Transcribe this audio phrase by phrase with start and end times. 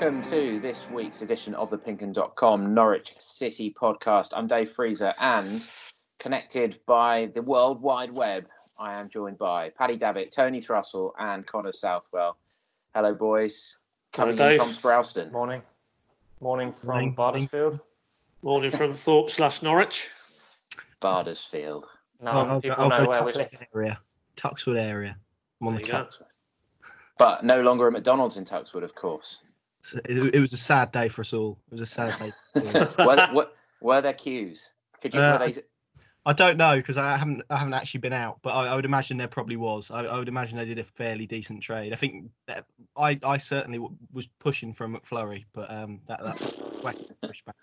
[0.00, 4.30] Welcome to this week's edition of the Pinkun.com Norwich City podcast.
[4.34, 5.68] I'm Dave Freezer and
[6.18, 8.46] connected by the World Wide Web,
[8.78, 12.38] I am joined by Paddy Davitt, Tony Thrussell, and Connor Southwell.
[12.94, 13.76] Hello, boys.
[14.14, 14.62] Coming Hello, in Dave.
[14.62, 15.30] from Sprowston.
[15.32, 15.60] Morning.
[16.40, 17.14] Morning from Morning.
[17.14, 17.80] Badersfield.
[18.40, 20.08] Morning from Thorpe slash Norwich.
[21.00, 21.86] Badersfield.
[22.22, 23.66] No, I'll- I'll people go know where we Tuckswood live.
[23.74, 24.00] area.
[24.38, 25.18] Tuckswood area.
[25.60, 26.08] I'm on There the you go.
[27.18, 29.42] But no longer at McDonald's in Tuckswood, of course.
[29.82, 31.58] So It, it was a sad day for us all.
[31.68, 32.32] It was a sad day.
[32.52, 33.48] for us were, there, were,
[33.80, 34.70] were there queues?
[35.00, 35.20] Could you?
[35.20, 35.54] Uh, they,
[36.26, 38.84] I don't know because I haven't I haven't actually been out, but I, I would
[38.84, 39.90] imagine there probably was.
[39.90, 41.94] I, I would imagine they did a fairly decent trade.
[41.94, 42.66] I think that,
[42.96, 46.36] I I certainly w- was pushing for a McFlurry, but um that that
[46.82, 47.56] whack pushed back.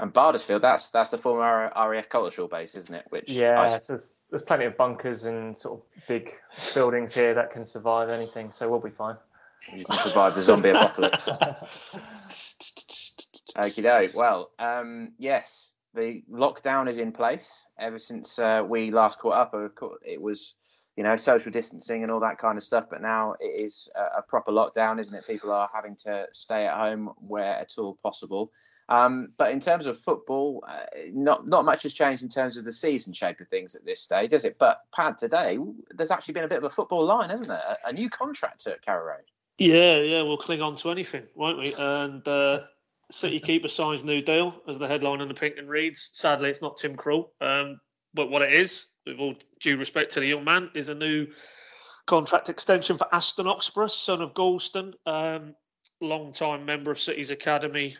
[0.00, 3.04] and Badersfield, that's that's the former RAF Coltishall base, isn't it?
[3.10, 6.34] Which Yeah, I- so there's, there's plenty of bunkers and sort of big
[6.74, 9.16] buildings here that can survive anything, so we'll be fine.
[9.74, 11.28] You can survive the zombie apocalypse.
[13.56, 14.14] Okie doke.
[14.14, 19.54] Well, um, yes, the lockdown is in place ever since uh, we last caught up.
[19.54, 20.54] Of course, It was,
[20.96, 22.86] you know, social distancing and all that kind of stuff.
[22.90, 25.26] But now it is a, a proper lockdown, isn't it?
[25.26, 28.52] People are having to stay at home where at all possible.
[28.88, 32.64] Um, but in terms of football, uh, not not much has changed in terms of
[32.64, 34.56] the season shape of things at this stage, does it?
[34.58, 35.58] But Pad, today
[35.90, 37.62] there's actually been a bit of a football line, hasn't there?
[37.84, 39.22] A, a new contract at Carrow Road.
[39.60, 41.74] Yeah, yeah, we'll cling on to anything, won't we?
[41.74, 42.60] And uh,
[43.10, 46.08] City keeper signs new deal as the headline on the Pink Un reads.
[46.12, 47.78] Sadly, it's not Tim Krul, um,
[48.14, 51.26] but what it is, with all due respect to the young man, is a new
[52.06, 55.54] contract extension for Aston Oxborough, son of Gorleston, um,
[56.00, 57.94] long-time member of City's academy.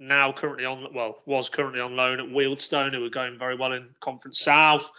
[0.00, 3.72] Now currently on, well, was currently on loan at Wealdstone, who were going very well
[3.72, 4.90] in Conference South.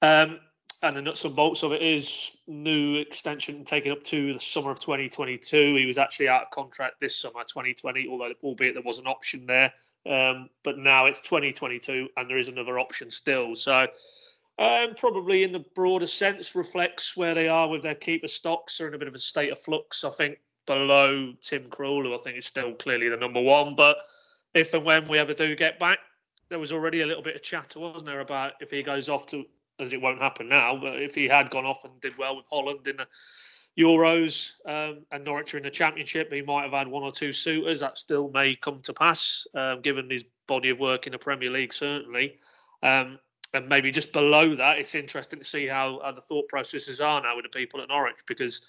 [0.00, 0.40] Um,
[0.84, 4.70] and the nuts and bolts of it is new extension taken up to the summer
[4.70, 5.76] of 2022.
[5.76, 9.46] He was actually out of contract this summer 2020, although albeit there was an option
[9.46, 9.72] there.
[10.04, 13.56] Um, but now it's 2022, and there is another option still.
[13.56, 13.86] So
[14.58, 18.78] um, probably in the broader sense reflects where they are with their keeper stocks.
[18.78, 20.04] Are in a bit of a state of flux.
[20.04, 20.36] I think
[20.66, 23.74] below Tim Krul, who I think is still clearly the number one.
[23.74, 23.96] But
[24.52, 25.98] if and when we ever do get back,
[26.50, 29.24] there was already a little bit of chatter, wasn't there, about if he goes off
[29.26, 29.46] to
[29.78, 32.46] as it won't happen now, but if he had gone off and did well with
[32.50, 33.06] Holland in the
[33.78, 37.80] Euros um, and Norwich in the Championship, he might have had one or two suitors.
[37.80, 41.50] That still may come to pass, um, given his body of work in the Premier
[41.50, 42.36] League, certainly.
[42.82, 43.18] Um,
[43.52, 47.20] and maybe just below that, it's interesting to see how, how the thought processes are
[47.20, 48.60] now with the people at Norwich because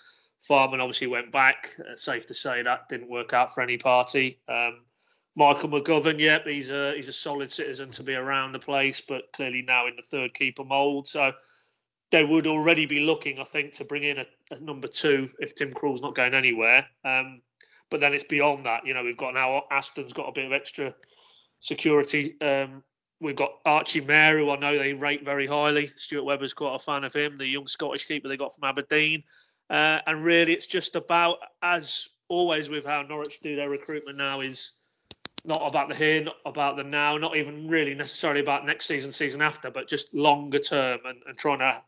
[0.47, 1.75] Fährmann obviously went back.
[1.79, 4.39] Uh, safe to say that didn't work out for any party.
[4.47, 4.81] Um,
[5.35, 9.31] Michael McGovern, yep, he's a he's a solid citizen to be around the place, but
[9.33, 11.07] clearly now in the third keeper mould.
[11.07, 11.33] So
[12.11, 15.55] they would already be looking, I think, to bring in a, a number two if
[15.55, 16.85] Tim Krul's not going anywhere.
[17.03, 17.41] Um,
[17.89, 18.85] but then it's beyond that.
[18.85, 20.95] You know, we've got now Aston's got a bit of extra
[21.59, 22.39] security.
[22.41, 22.83] Um,
[23.19, 25.91] we've got Archie Mair, who I know they rate very highly.
[25.97, 29.23] Stuart Webber's quite a fan of him, the young Scottish keeper they got from Aberdeen.
[29.69, 34.39] Uh, and really, it's just about, as always with how Norwich do their recruitment now,
[34.41, 34.73] is
[35.45, 39.11] not about the here, not about the now, not even really necessarily about next season,
[39.11, 41.81] season after, but just longer term and, and trying to,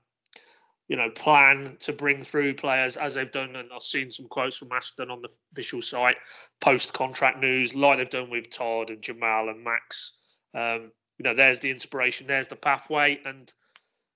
[0.88, 3.56] you know, plan to bring through players as they've done.
[3.56, 6.18] And I've seen some quotes from Aston on the official site,
[6.62, 10.14] post contract news, like they've done with Todd and Jamal and Max.
[10.54, 13.20] Um, you know, there's the inspiration, there's the pathway.
[13.26, 13.52] And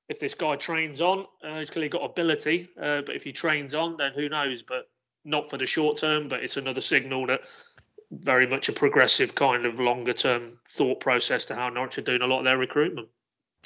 [0.07, 3.73] if this guy trains on, uh, he's clearly got ability, uh, but if he trains
[3.73, 4.61] on, then who knows?
[4.61, 4.87] But
[5.23, 7.41] not for the short term, but it's another signal that
[8.11, 12.21] very much a progressive kind of longer term thought process to how Norwich are doing
[12.21, 13.07] a lot of their recruitment.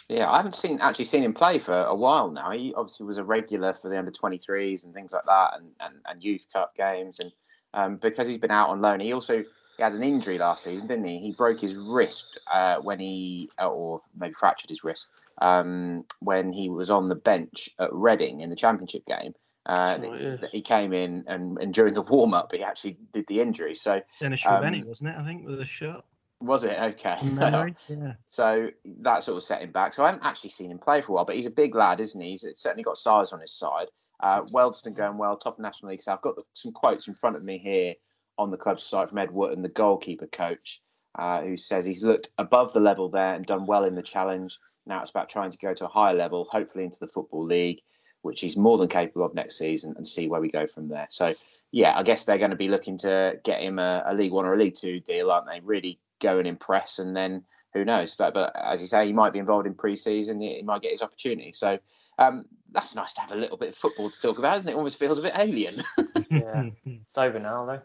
[0.08, 2.52] Yeah, I haven't seen actually seen him play for a while now.
[2.52, 5.96] He obviously was a regular for the under 23s and things like that, and, and,
[6.08, 7.20] and youth cup games.
[7.20, 7.32] And
[7.74, 9.44] um, because he's been out on loan, he also
[9.78, 11.20] he had an injury last season, didn't he?
[11.20, 15.10] He broke his wrist uh, when he, or maybe fractured his wrist
[15.42, 19.34] um, when he was on the bench at Reading in the Championship game.
[19.66, 20.48] Uh, right, yeah.
[20.52, 23.76] He came in and, and during the warm up, he actually did the injury.
[23.76, 25.16] So Dennis Um, wasn't it?
[25.18, 26.04] I think with a shirt.
[26.40, 27.18] was it okay?
[27.32, 27.76] memory.
[27.90, 28.14] yeah.
[28.26, 28.70] So
[29.02, 29.94] that sort of set him back.
[29.94, 32.00] So I haven't actually seen him play for a while, but he's a big lad,
[32.00, 32.32] isn't he?
[32.32, 33.88] He's certainly got size on his side.
[34.20, 37.36] Uh, Wealdstone going well, top of National League So I've Got some quotes in front
[37.36, 37.96] of me here
[38.38, 40.82] on the club's site from Ed Wootton, the goalkeeper coach,
[41.18, 44.58] uh, who says he's looked above the level there and done well in the challenge.
[44.86, 47.82] Now it's about trying to go to a higher level, hopefully into the Football League,
[48.26, 51.08] which he's more than capable of next season, and see where we go from there.
[51.10, 51.36] So,
[51.72, 54.46] yeah, I guess they're going to be looking to get him a, a League One
[54.46, 55.62] or a League Two deal, aren't they?
[55.62, 57.44] Really go and impress, and then
[57.74, 58.16] who knows?
[58.16, 60.40] But, but as you say, he might be involved in pre-season.
[60.40, 61.52] He, he might get his opportunity.
[61.52, 61.78] So
[62.18, 64.76] um, that's nice to have a little bit of football to talk about, isn't it?
[64.76, 65.76] Almost feels a bit alien.
[66.32, 66.70] Yeah.
[66.86, 67.82] It's over now, though.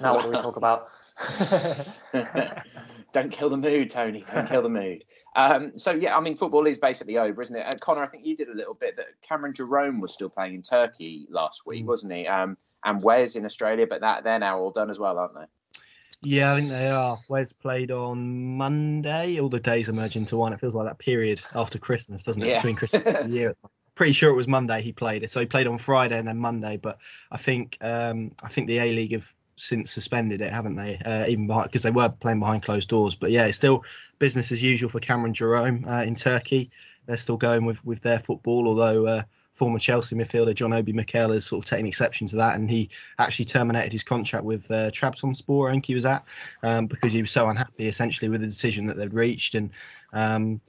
[0.00, 0.88] Now what do we talk about?
[3.12, 4.24] Don't kill the mood, Tony.
[4.30, 5.04] Don't kill the mood.
[5.36, 7.66] Um, so yeah, I mean, football is basically over, isn't it?
[7.66, 10.54] Uh, Connor, I think you did a little bit that Cameron Jerome was still playing
[10.54, 11.88] in Turkey last week, mm.
[11.88, 12.26] wasn't he?
[12.26, 15.46] Um, and Wes in Australia, but that they're now all done as well, aren't they?
[16.22, 17.18] Yeah, I think they are.
[17.28, 19.38] Wes played on Monday.
[19.38, 20.52] All the days are merged into one.
[20.52, 22.48] It feels like that period after Christmas, doesn't it?
[22.48, 22.56] Yeah.
[22.56, 23.56] Between Christmas and New Year.
[23.94, 25.30] Pretty sure it was Monday he played it.
[25.30, 26.76] So he played on Friday and then Monday.
[26.76, 26.98] But
[27.30, 30.98] I think um, I think the A League have since suspended it, haven't they?
[31.04, 33.14] Uh, even because they were playing behind closed doors.
[33.14, 33.82] But yeah, it's still
[34.18, 36.70] business as usual for Cameron Jerome uh, in Turkey.
[37.06, 39.22] They're still going with with their football, although uh,
[39.56, 42.90] former Chelsea midfielder John Obi Mikel has sort of taken exception to that, and he
[43.18, 46.24] actually terminated his contract with uh, Trabzonspor, I think he was at,
[46.62, 49.54] um, because he was so unhappy essentially with the decision that they'd reached.
[49.54, 49.70] And
[50.12, 50.60] um,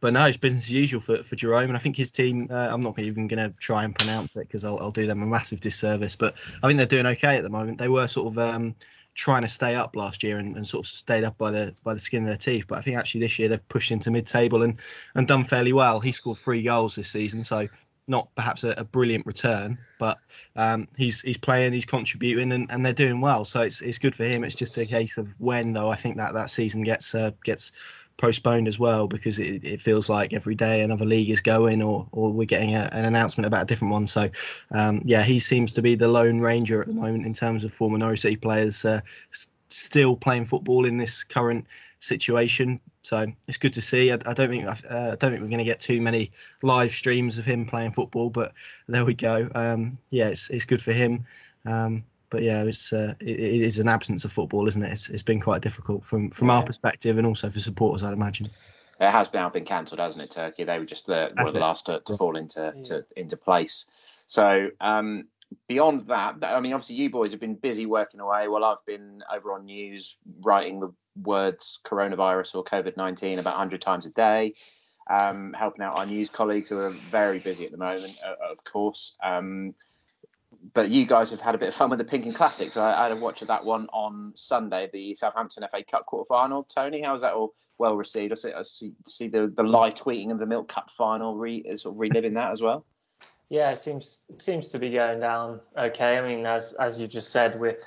[0.00, 2.48] but no, it's business as usual for, for Jerome, and I think his team.
[2.50, 5.22] Uh, I'm not even going to try and pronounce it because I'll, I'll do them
[5.22, 6.16] a massive disservice.
[6.16, 7.78] But I think they're doing okay at the moment.
[7.78, 8.74] They were sort of um,
[9.14, 11.92] trying to stay up last year and, and, sort of stayed up by the by
[11.92, 12.66] the skin of their teeth.
[12.66, 14.78] But I think actually this year they've pushed into mid-table and
[15.14, 16.00] and done fairly well.
[16.00, 17.68] He scored three goals this season, so
[18.10, 20.18] not perhaps a, a brilliant return, but
[20.56, 23.44] um, he's he's playing, he's contributing, and, and they're doing well.
[23.44, 24.44] So it's it's good for him.
[24.44, 25.90] It's just a case of when, though.
[25.90, 27.72] I think that that season gets uh, gets
[28.20, 32.06] postponed as well because it, it feels like every day another league is going or
[32.12, 34.06] or we're getting a, an announcement about a different one.
[34.06, 34.28] So
[34.72, 37.72] um, yeah, he seems to be the lone ranger at the moment in terms of
[37.72, 39.00] former Norwich City players uh,
[39.70, 41.66] still playing football in this current
[42.00, 42.78] situation.
[43.02, 44.12] So it's good to see.
[44.12, 46.30] I, I don't think uh, I don't think we're going to get too many
[46.62, 48.52] live streams of him playing football, but
[48.86, 49.48] there we go.
[49.54, 51.24] Um, yeah, it's it's good for him.
[51.64, 54.92] Um, but yeah, it's uh, it, it is an absence of football, isn't it?
[54.92, 56.54] It's, it's been quite difficult from from yeah.
[56.54, 58.48] our perspective and also for supporters, I'd imagine.
[59.00, 60.30] It has now been cancelled, hasn't it?
[60.30, 60.64] Turkey.
[60.64, 62.82] They were just the, one of the last to, to fall into yeah.
[62.82, 63.90] to, into place.
[64.26, 65.24] So um,
[65.68, 68.48] beyond that, I mean, obviously, you boys have been busy working away.
[68.48, 70.92] Well, I've been over on news writing the
[71.22, 74.52] words coronavirus or COVID 19 about 100 times a day,
[75.08, 78.62] um, helping out our news colleagues who are very busy at the moment, uh, of
[78.64, 79.16] course.
[79.24, 79.74] Um,
[80.74, 82.76] but you guys have had a bit of fun with the Pink Un Classics.
[82.76, 86.28] I, I had a watch of that one on Sunday, the Southampton FA Cup quarter
[86.28, 86.62] final.
[86.64, 88.32] Tony, how was that all well received?
[88.32, 91.64] I see, I see, see the, the live tweeting of the Milk Cup final, re,
[91.76, 92.84] sort of reliving that as well.
[93.48, 96.18] Yeah, it seems seems to be going down okay.
[96.18, 97.78] I mean, as as you just said, we're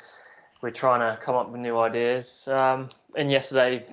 [0.62, 2.50] we're trying to come up with new ideas.
[2.50, 3.86] Um, and yesterday,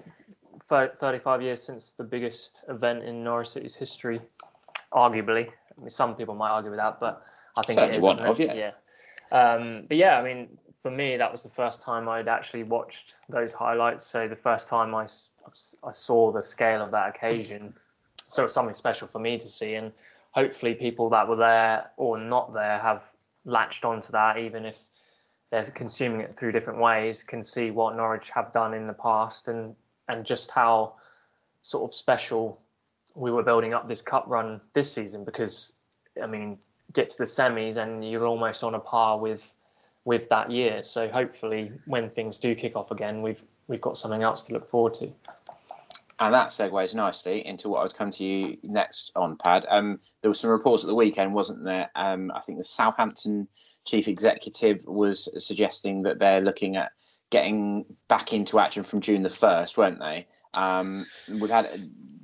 [0.68, 4.20] 35 years since the biggest event in Norwich City's history,
[4.92, 5.48] arguably.
[5.48, 7.24] I mean, some people might argue with that, but
[7.56, 8.04] I think Certainly it is.
[8.04, 8.54] One of, yeah.
[8.54, 8.72] yeah.
[9.32, 13.16] Um, but yeah, I mean, for me, that was the first time I'd actually watched
[13.28, 14.06] those highlights.
[14.06, 15.06] So the first time I,
[15.84, 17.74] I saw the scale of that occasion.
[18.16, 19.74] So it's something special for me to see.
[19.74, 19.92] And
[20.32, 23.10] hopefully, people that were there or not there have
[23.44, 24.84] latched onto that, even if
[25.50, 29.48] they're consuming it through different ways, can see what Norwich have done in the past
[29.48, 29.74] and
[30.08, 30.94] and just how
[31.62, 32.60] sort of special
[33.14, 35.24] we were building up this cup run this season.
[35.24, 35.74] Because
[36.22, 36.58] I mean,
[36.92, 39.54] get to the semis and you're almost on a par with
[40.04, 40.82] with that year.
[40.82, 44.68] So hopefully, when things do kick off again, we've we've got something else to look
[44.68, 45.12] forward to.
[46.18, 49.64] And that segues nicely into what I was coming to you next on Pad.
[49.70, 51.90] Um, there were some reports at the weekend, wasn't there?
[51.94, 53.48] Um, I think the Southampton
[53.86, 56.92] chief executive was suggesting that they're looking at
[57.30, 60.26] getting back into action from June the first, weren't they?
[60.52, 61.70] Um, we've had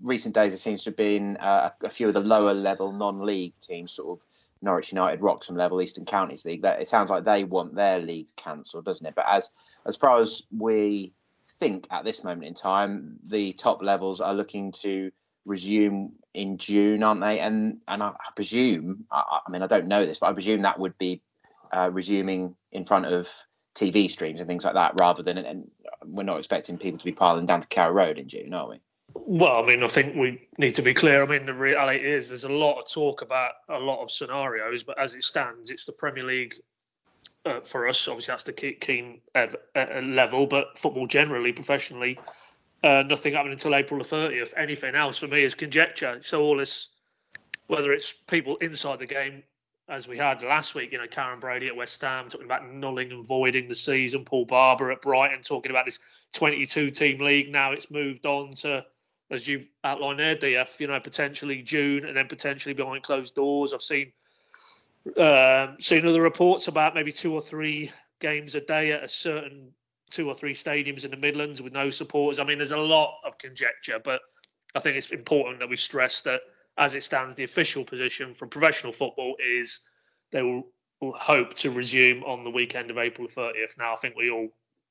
[0.02, 0.52] recent days.
[0.52, 4.18] It seems to have been uh, a few of the lower level non-league teams, sort
[4.18, 4.26] of
[4.62, 6.62] Norwich United, Wroxham level, Eastern Counties League.
[6.62, 9.14] That it sounds like they want their leagues cancelled, doesn't it?
[9.14, 9.50] But as
[9.86, 11.12] as far as we
[11.58, 15.10] think at this moment in time, the top levels are looking to
[15.44, 17.40] resume in June, aren't they?
[17.40, 20.62] And and I, I presume, I, I, mean, I don't know this, but I presume
[20.62, 21.22] that would be
[21.72, 23.28] uh, resuming in front of
[23.74, 25.70] TV streams and things like that, rather than and
[26.04, 28.80] we're not expecting people to be piling down to Carrow Road in June, are we?
[29.24, 31.22] Well, I mean, I think we need to be clear.
[31.22, 34.82] I mean, the reality is there's a lot of talk about a lot of scenarios,
[34.82, 36.54] but as it stands, it's the Premier League
[37.44, 38.06] uh, for us.
[38.08, 39.46] Obviously, that's the keen uh,
[40.02, 42.18] level, but football generally, professionally,
[42.82, 44.52] uh, nothing happening until April the 30th.
[44.56, 46.18] Anything else for me is conjecture.
[46.22, 46.88] So all this,
[47.68, 49.42] whether it's people inside the game,
[49.88, 53.12] as we had last week, you know, Karren Brady at West Ham talking about nulling
[53.12, 56.00] and voiding the season, Paul Barber at Brighton talking about this
[56.34, 57.52] 22 team league.
[57.52, 58.84] Now it's moved on to
[59.30, 63.72] as you've outlined there, DF, you know, potentially June and then potentially behind closed doors.
[63.72, 64.12] I've seen
[65.18, 67.90] um, seen other reports about maybe two or three
[68.20, 69.72] games a day at a certain
[70.10, 72.38] two or three stadiums in the Midlands with no supporters.
[72.38, 74.20] I mean, there's a lot of conjecture, but
[74.74, 76.40] I think it's important that we stress that
[76.78, 79.80] as it stands, the official position from professional football is
[80.30, 80.66] they will,
[81.00, 83.78] will hope to resume on the weekend of April 30th.
[83.78, 84.48] Now, I think we all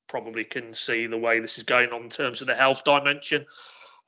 [0.08, 3.46] probably can see the way this is going on in terms of the health dimension.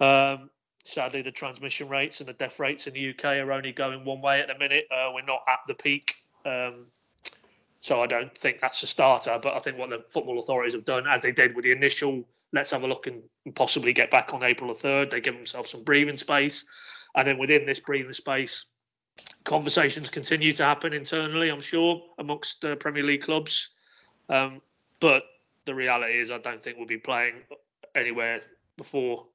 [0.00, 0.50] Um,
[0.84, 4.20] sadly, the transmission rates and the death rates in the UK are only going one
[4.20, 4.86] way at the minute.
[4.90, 6.14] Uh, we're not at the peak.
[6.44, 6.86] Um,
[7.80, 9.38] so I don't think that's a starter.
[9.40, 12.24] But I think what the football authorities have done, as they did with the initial,
[12.52, 13.22] let's have a look and
[13.54, 16.64] possibly get back on April the 3rd, they give themselves some breathing space.
[17.14, 18.66] And then within this breathing space,
[19.44, 23.70] conversations continue to happen internally, I'm sure, amongst uh, Premier League clubs.
[24.28, 24.60] Um,
[25.00, 25.24] but
[25.64, 27.34] the reality is, I don't think we'll be playing
[27.94, 28.40] anywhere
[28.76, 29.26] before,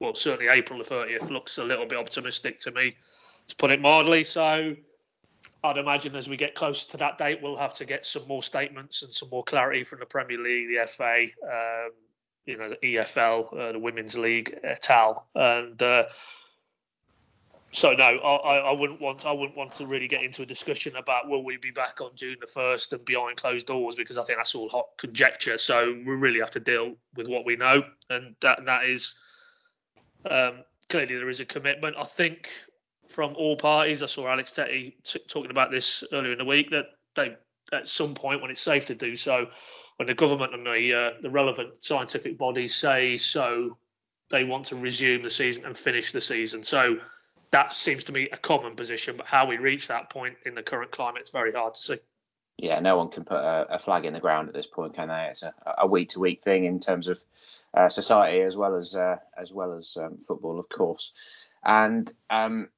[0.00, 2.96] well, certainly April the 30th looks a little bit optimistic to me,
[3.46, 4.24] to put it mildly.
[4.24, 4.74] So
[5.62, 8.42] I'd imagine as we get closer to that date, we'll have to get some more
[8.42, 11.90] statements and some more clarity from the Premier League, the FA, um,
[12.46, 15.28] you know, the EFL, uh, the Women's League, et al.
[15.34, 16.04] and uh,
[17.72, 20.96] so no, I, I wouldn't want I wouldn't want to really get into a discussion
[20.96, 24.24] about will we be back on June the first and behind closed doors because I
[24.24, 25.56] think that's all hot conjecture.
[25.56, 29.14] So we really have to deal with what we know, and that that is
[30.28, 31.96] um, clearly there is a commitment.
[31.98, 32.50] I think
[33.10, 34.02] from all parties.
[34.02, 37.36] I saw Alex Tettey t- talking about this earlier in the week that they
[37.72, 39.46] at some point when it's safe to do so,
[39.96, 43.76] when the government and the uh, the relevant scientific bodies say so,
[44.30, 46.62] they want to resume the season and finish the season.
[46.62, 46.98] So
[47.50, 50.62] that seems to me a common position, but how we reach that point in the
[50.62, 51.96] current climate is very hard to see.
[52.62, 55.08] Yeah, no one can put a, a flag in the ground at this point, can
[55.08, 55.28] they?
[55.30, 57.22] It's a week to week thing in terms of
[57.72, 61.14] uh, society as well as uh, as well as um, football, of course.
[61.64, 62.68] And um,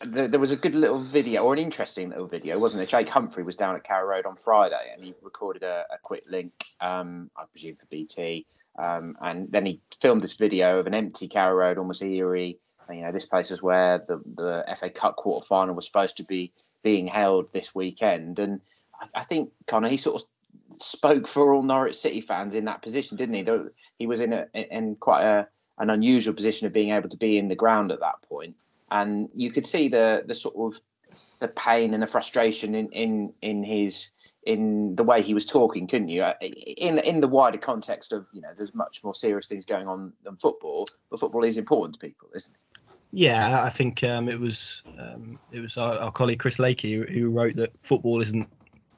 [0.00, 2.88] the, there was a good little video, or an interesting little video, wasn't it?
[2.88, 6.24] Jake Humphrey was down at Carrow Road on Friday, and he recorded a, a quick
[6.28, 8.44] link, um, I presume for BT,
[8.76, 12.58] um, and then he filmed this video of an empty Carrow Road, almost eerie.
[12.88, 16.16] And, you know, this place is where the the FA Cup quarter final was supposed
[16.16, 16.52] to be
[16.82, 18.60] being held this weekend, and
[19.14, 20.28] I, think Connor he sort of
[20.80, 23.46] spoke for all Norwich City fans in that position, didn't he?
[23.98, 27.38] He was in a in quite a an unusual position of being able to be
[27.38, 28.54] in the ground at that point
[28.92, 30.80] and you could see the the sort of
[31.40, 34.10] the pain and the frustration in in in his
[34.44, 36.22] in the way he was talking, couldn't you?
[36.22, 39.88] Uh, in in the wider context of you know, there's much more serious things going
[39.88, 42.60] on than football, but football is important to people, isn't it?
[43.14, 47.02] Yeah, I think um, it was um, it was our, our, colleague Chris Lakey who,
[47.12, 48.48] who, wrote that football isn't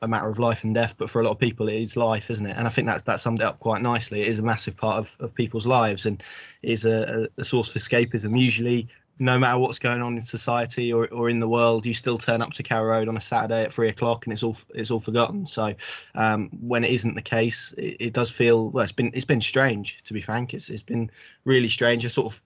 [0.05, 2.31] a matter of life and death, but for a lot of people it is life,
[2.31, 2.57] isn't it?
[2.57, 4.23] And I think that's that summed it up quite nicely.
[4.23, 6.23] It is a massive part of, of people's lives and
[6.63, 8.39] is a, a source of escapism.
[8.39, 12.19] Usually no matter what's going on in society or, or in the world, you still
[12.19, 14.91] turn up to Carrow Road on a Saturday at three o'clock, and it's all it's
[14.91, 15.47] all forgotten.
[15.47, 15.75] So
[16.15, 18.83] um, when it isn't the case, it, it, does feel well.
[18.83, 20.53] It's been it's been strange to be frank.
[20.53, 21.11] It's it's been
[21.45, 22.05] really strange.
[22.05, 22.43] I sort of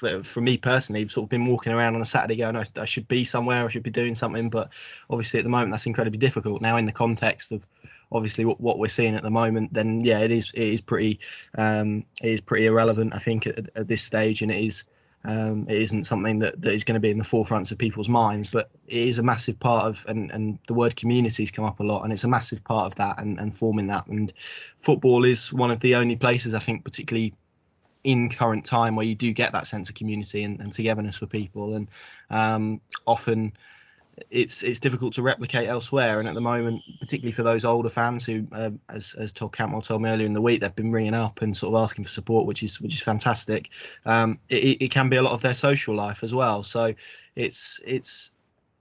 [0.00, 2.86] for, for me personally, sort of been walking around on a Saturday going, I, I
[2.86, 4.70] should be somewhere, I should be doing something, but
[5.10, 6.62] obviously at the moment that's incredibly difficult.
[6.62, 7.66] Now in the context of
[8.10, 11.20] obviously what, what we're seeing at the moment, then yeah, it is it is pretty
[11.58, 14.84] um, it is pretty irrelevant, I think, at, at this stage, and it is
[15.26, 18.08] um, it isn't something that, that is going to be in the forefronts of people's
[18.08, 21.80] minds, but it is a massive part of, and, and the word communities come up
[21.80, 24.06] a lot, and it's a massive part of that and, and forming that.
[24.06, 24.32] And
[24.78, 27.34] football is one of the only places, I think, particularly
[28.04, 31.26] in current time, where you do get that sense of community and, and togetherness for
[31.26, 31.74] people.
[31.74, 31.88] And
[32.30, 33.52] um, often,
[34.30, 36.20] it's it's difficult to replicate elsewhere.
[36.20, 39.82] And at the moment, particularly for those older fans who, uh, as as Todd Cantwell
[39.82, 42.10] told me earlier in the week, they've been ringing up and sort of asking for
[42.10, 43.70] support, which is which is fantastic.
[44.06, 46.62] Um, it, it can be a lot of their social life as well.
[46.62, 46.94] So
[47.36, 48.32] it's it's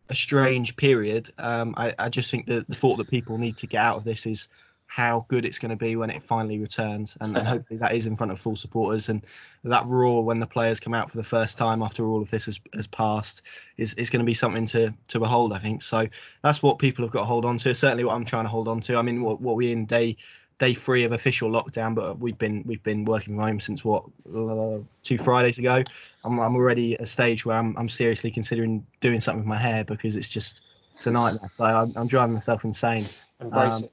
[0.09, 1.29] a strange period.
[1.37, 4.03] Um, I, I just think that the thought that people need to get out of
[4.03, 4.49] this is
[4.89, 8.07] how good it's going to be when it finally returns, and, and, hopefully that is
[8.07, 9.07] in front of full supporters.
[9.07, 9.23] And
[9.63, 12.45] that roar when the players come out for the first time after all of this
[12.45, 13.43] has, has passed
[13.77, 15.53] is, is going to be something to to behold.
[15.53, 16.07] I think so.
[16.43, 17.73] That's what people have got to hold on to.
[17.75, 18.97] Certainly, what I'm trying to hold on to.
[18.97, 20.17] I mean, what what we in day
[20.57, 24.05] day three of official lockdown, but we've been we've been working from home since what
[24.35, 25.83] uh, two Fridays ago.
[26.23, 29.57] I'm I'm already at a stage where I'm I'm seriously considering doing something with my
[29.57, 30.61] hair because it's just
[30.95, 31.47] it's a nightmare.
[31.53, 33.05] So I'm, I'm driving myself insane.
[33.39, 33.91] Embrace um, it.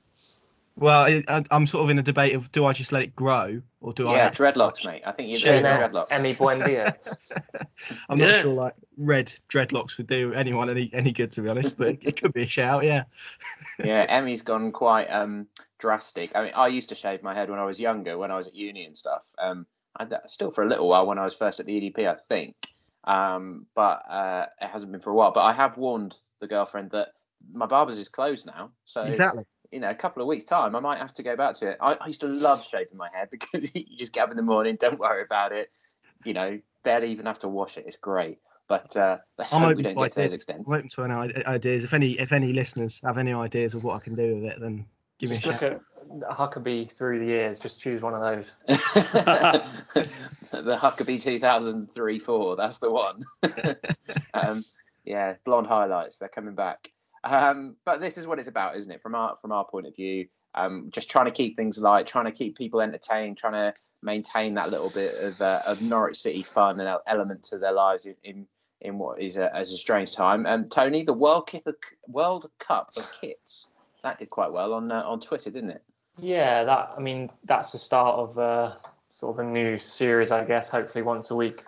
[0.78, 3.62] Well, I, am sort of in a debate of do I just let it grow
[3.80, 4.14] or do yeah, I?
[4.16, 5.02] Yeah, dreadlocks, mate.
[5.06, 6.08] I think you're doing dreadlocks.
[6.08, 6.96] Emi Buendia.
[8.10, 11.78] I'm not sure like red dreadlocks would do anyone any any good to be honest,
[11.78, 12.84] but it could be a shout.
[12.84, 13.04] Yeah.
[13.82, 15.46] yeah, Emi's gone quite um,
[15.78, 16.36] drastic.
[16.36, 18.48] I mean, I used to shave my head when I was younger, when I was
[18.48, 19.22] at uni and stuff.
[19.38, 19.66] Um,
[19.98, 22.54] I, still for a little while when I was first at the EDP, I think.
[23.04, 25.32] Um, but uh, it hasn't been for a while.
[25.32, 27.08] But I have warned the girlfriend that
[27.50, 28.72] my barber's is closed now.
[28.84, 31.54] So exactly you know, a couple of weeks' time, I might have to go back
[31.56, 31.78] to it.
[31.80, 34.42] I, I used to love shaving my hair because you just get up in the
[34.42, 35.70] morning, don't worry about it.
[36.24, 37.84] You know, barely even have to wash it.
[37.86, 38.38] It's great.
[38.68, 40.64] But uh, let's I'm hope we don't get to those extent.
[40.66, 41.84] I'm open to any ideas.
[41.84, 44.60] If any, if any listeners have any ideas of what I can do with it,
[44.60, 44.86] then
[45.18, 45.72] Give me a look shout.
[45.72, 45.80] at
[46.36, 47.58] Huckerby through the years.
[47.58, 48.52] Just choose one of those.
[48.66, 49.64] the
[50.52, 53.22] Huckerby 2003 4, that's the one.
[54.34, 54.62] um,
[55.04, 56.92] yeah, blonde highlights, they're coming back.
[57.26, 59.02] Um, but this is what it's about, isn't it?
[59.02, 62.24] From our from our point of view, um, just trying to keep things light, trying
[62.24, 66.42] to keep people entertained, trying to maintain that little bit of, uh, of Norwich City
[66.42, 68.46] fun and element to their lives in, in,
[68.80, 70.46] in what is a, as a strange time.
[70.46, 71.64] Um, Tony, the World Cup,
[72.06, 73.66] World Cup of Kits,
[74.02, 75.82] that did quite well on uh, on Twitter, didn't it?
[76.18, 76.94] Yeah, that.
[76.96, 78.74] I mean, that's the start of uh,
[79.10, 80.68] sort of a new series, I guess.
[80.68, 81.64] Hopefully, once a week.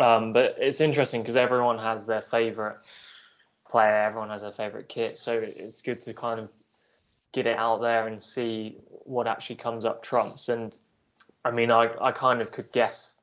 [0.00, 2.78] Um, but it's interesting because everyone has their favorite
[3.68, 6.50] player, everyone has their favorite kit, so it's good to kind of
[7.32, 10.48] get it out there and see what actually comes up trumps.
[10.48, 10.76] And
[11.44, 13.16] I mean, I, I kind of could guess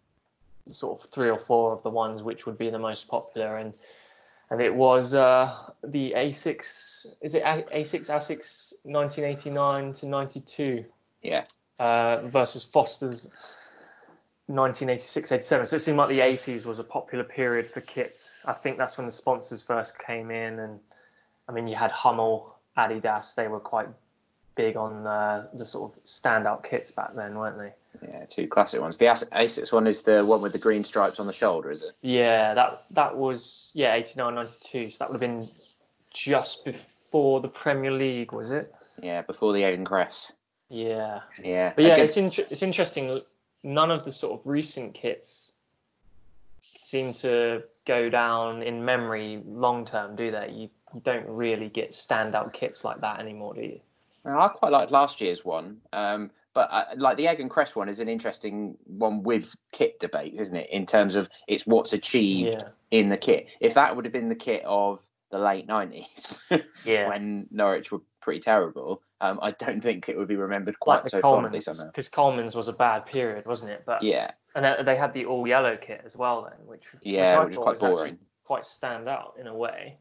[0.71, 3.77] sort of three or four of the ones which would be the most popular, and
[4.51, 7.07] and it was uh, the Asics.
[7.21, 10.85] Is it A- A6 Asics 1989 to 92?
[11.23, 11.45] Yeah.
[11.79, 13.27] Uh, versus Foster's
[14.47, 15.65] 1986 87.
[15.65, 18.24] So it seemed like the 80s was a popular period for kits.
[18.47, 20.79] I think that's when the sponsors first came in, and
[21.47, 23.35] I mean, you had Hummel, Adidas.
[23.35, 23.87] They were quite
[24.55, 28.07] big on uh, the sort of standout kits back then, weren't they?
[28.07, 28.97] Yeah, two classic ones.
[28.97, 31.93] The Asics one is the one with the green stripes on the shoulder, is it?
[32.01, 34.91] Yeah, that that was yeah 89 92.
[34.91, 35.47] So that would have been
[36.13, 38.73] just before the Premier League, was it?
[39.01, 40.33] Yeah, before the egg and cress.
[40.69, 41.21] Yeah.
[41.41, 41.73] Yeah.
[41.75, 43.19] But yeah, Again- it's it's interesting.
[43.63, 45.44] None of the sort of recent kits
[46.95, 50.51] seem to go down in memory long term, do they?
[50.51, 53.81] You you don't really get standout kits like that anymore, do you?
[54.23, 57.89] I quite liked last year's one, um, but uh, like the egg and cress one
[57.89, 60.69] is an interesting one with kit debates, isn't it?
[60.69, 62.69] In terms of it's what's achieved Yeah.
[62.91, 63.47] in the kit.
[63.59, 66.39] If that would have been the kit of the late nineties,
[66.85, 67.09] Yeah.
[67.09, 71.09] when Norwich were pretty terrible, um, I don't think it would be remembered quite like
[71.09, 71.87] so fondly Colman's, somehow.
[71.87, 73.83] because Colman's was a bad period, wasn't it?
[73.85, 77.47] But Yeah, and they- had the all yellow kit as well then, which yeah, which,
[77.47, 78.19] which thought quite was boring.
[78.45, 79.97] quite stand out in a way.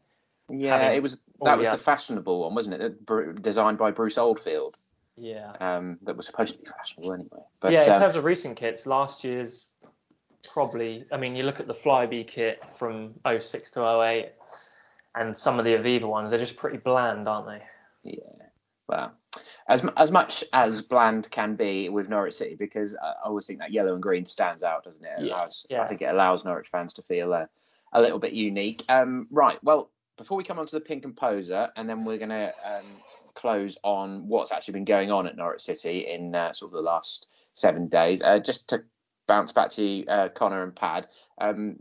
[0.49, 3.41] Yeah, it was that was the the fashionable one, wasn't it?
[3.41, 4.77] Designed by Bruce Oldfield.
[5.17, 5.53] Yeah.
[5.59, 7.43] Um, that was supposed to be fashionable anyway.
[7.59, 9.67] But yeah, in um, terms of recent kits, last year's
[10.51, 11.05] probably.
[11.11, 14.31] I mean, you look at the Flybe kit from 06 to 08,
[15.15, 17.61] and some of the Aviva ones, they're just pretty bland, aren't they?
[18.03, 18.47] Yeah.
[18.87, 19.13] Well,
[19.67, 23.71] as as much as bland can be with Norwich City, because I always think that
[23.71, 25.13] yellow and green stands out, doesn't it?
[25.19, 25.81] It Yeah, allows, yeah.
[25.83, 27.45] I think it allows Norwich fans to feel uh,
[27.93, 28.83] a little bit unique.
[28.89, 29.57] Um, right.
[29.63, 32.85] Well, before we come on to the pink composer, and then we're going to um,
[33.33, 36.81] close on what's actually been going on at Norwich City in uh, sort of the
[36.81, 38.21] last seven days.
[38.21, 38.83] Uh, just to
[39.27, 41.07] bounce back to you, uh, Connor and Pad.
[41.39, 41.75] Um,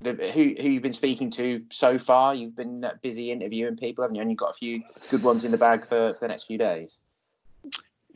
[0.00, 2.34] the, who who you've been speaking to so far?
[2.34, 4.22] You've been uh, busy interviewing people, haven't you?
[4.22, 6.58] And you've got a few good ones in the bag for, for the next few
[6.58, 6.96] days.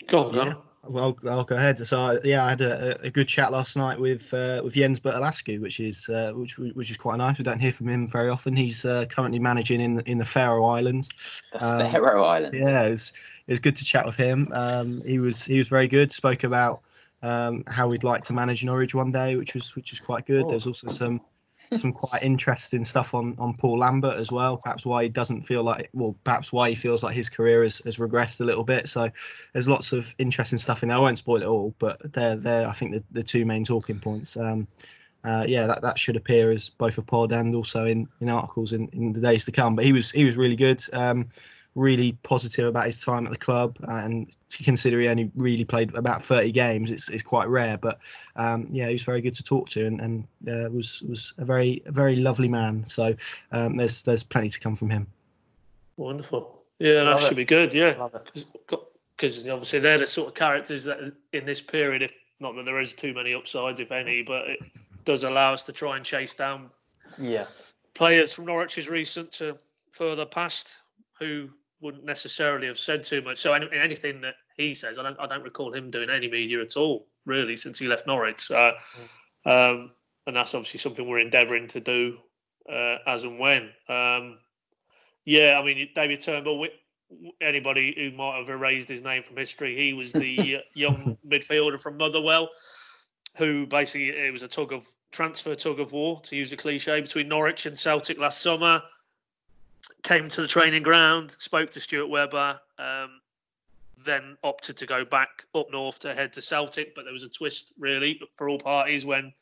[0.06, 0.54] Go on, Yeah.
[0.88, 1.86] Well, I'll go ahead.
[1.86, 5.20] So yeah, I had a, a good chat last night with uh, with Jens Berthel
[5.20, 7.36] Askou, which is uh, which which is quite nice.
[7.36, 8.56] We don't hear from him very often.
[8.56, 11.10] He's uh, currently managing in in the Faroe Islands.
[11.52, 12.56] The Um, Faroe Islands.
[12.58, 13.12] Yeah, it was
[13.46, 14.48] it was good to chat with him.
[14.52, 16.10] Um, he was he was very good.
[16.12, 16.80] Spoke about
[17.22, 20.46] um, how we'd like to manage Norwich one day, which was which was quite good.
[20.46, 20.50] Oh.
[20.50, 21.20] There's also some
[21.74, 24.56] some quite interesting stuff on on Paul Lambert as well.
[24.56, 27.80] Perhaps why he doesn't feel like well, perhaps why he feels like his career has,
[27.84, 28.88] has regressed a little bit.
[28.88, 29.10] So
[29.52, 30.98] there's lots of interesting stuff in there.
[30.98, 34.00] I won't spoil it all, but they're they're I think the, the two main talking
[34.00, 34.36] points.
[34.36, 34.66] Um,
[35.22, 38.72] uh, yeah, that, that should appear as both a pod and also in, in articles
[38.72, 39.76] in, in the days to come.
[39.76, 40.82] But he was he was really good.
[40.92, 41.28] Um,
[41.74, 45.94] really positive about his time at the club and to consider he only really played
[45.94, 48.00] about 30 games it's, it's quite rare but
[48.36, 51.44] um, yeah he was very good to talk to and, and uh, was was a
[51.44, 53.14] very very lovely man so
[53.52, 55.06] um, there's there's plenty to come from him
[55.96, 56.62] Wonderful.
[56.78, 57.36] Yeah, that Love should it.
[57.36, 57.74] be good.
[57.74, 62.64] Yeah, because obviously they're the sort of characters that in this period, if not that
[62.64, 64.60] there is too many upsides, if any, but it
[65.04, 66.70] does allow us to try and chase down
[67.18, 67.44] Yeah.
[67.92, 69.58] players from Norwich's recent to
[69.92, 70.72] further past
[71.18, 71.50] who
[71.80, 73.38] wouldn't necessarily have said too much.
[73.38, 76.60] So any, anything that he says, I don't, I don't recall him doing any media
[76.60, 78.40] at all, really, since he left Norwich.
[78.40, 78.72] So,
[79.46, 79.92] um,
[80.26, 82.18] and that's obviously something we're endeavouring to do
[82.70, 83.70] uh, as and when.
[83.88, 84.38] Um,
[85.24, 86.66] yeah, I mean, David Turnbull,
[87.40, 91.80] anybody who might have erased his name from history, he was the uh, young midfielder
[91.80, 92.50] from Motherwell
[93.36, 97.00] who basically it was a tug of transfer tug of war to use a cliche
[97.00, 98.82] between Norwich and Celtic last summer.
[100.02, 103.20] Came to the training ground, spoke to Stuart Webber, um,
[104.04, 106.94] then opted to go back up north to head to Celtic.
[106.94, 109.32] But there was a twist really for all parties when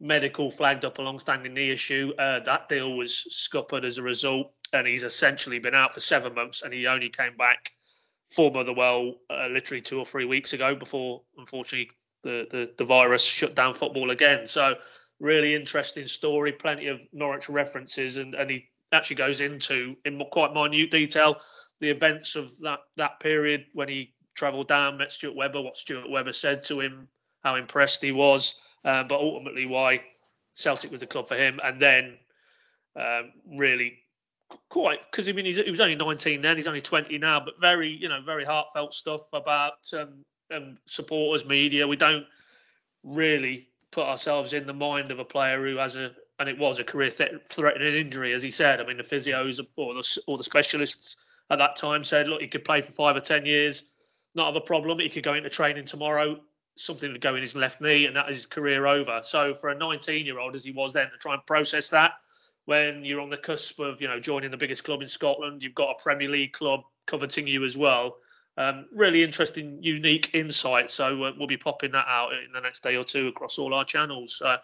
[0.00, 2.12] medical flagged up a long-standing knee issue.
[2.18, 6.34] Uh, that deal was scuppered as a result, and he's essentially been out for seven
[6.34, 7.70] months, and he only came back
[8.30, 11.90] for Motherwell uh, literally two or three weeks ago before, unfortunately,
[12.22, 14.46] the, the, the virus shut down football again.
[14.46, 14.74] So,
[15.20, 20.54] really interesting story, plenty of Norwich references, and, and he actually goes into in quite
[20.54, 21.36] minute detail
[21.80, 26.10] the events of that, that period when he travelled down, met Stuart Webber, what Stuart
[26.10, 27.08] Webber said to him,
[27.42, 28.54] how impressed he was,
[28.84, 30.00] um, but ultimately why
[30.54, 32.16] Celtic was the club for him, and then
[32.96, 33.98] um, really
[34.68, 37.88] quite because I mean he was only 19 then, he's only 20 now, but very
[37.88, 41.86] you know very heartfelt stuff about um, um, supporters, media.
[41.86, 42.24] We don't
[43.02, 46.78] really put ourselves in the mind of a player who has a and it was
[46.78, 48.80] a career threatening injury, as he said.
[48.80, 51.16] I mean, the physios or the, or the specialists
[51.50, 53.84] at that time said, look, he could play for five or ten years,
[54.34, 54.98] not have a problem.
[54.98, 56.40] He could go into training tomorrow,
[56.76, 59.20] something would go in his left knee, and that is his career over.
[59.22, 62.12] So for a 19 year old, as he was then, to try and process that
[62.66, 65.74] when you're on the cusp of you know joining the biggest club in Scotland, you've
[65.74, 68.16] got a Premier League club coveting you as well.
[68.56, 70.90] Um, really interesting, unique insight.
[70.90, 73.74] So uh, we'll be popping that out in the next day or two across all
[73.74, 74.40] our channels.
[74.44, 74.58] Uh,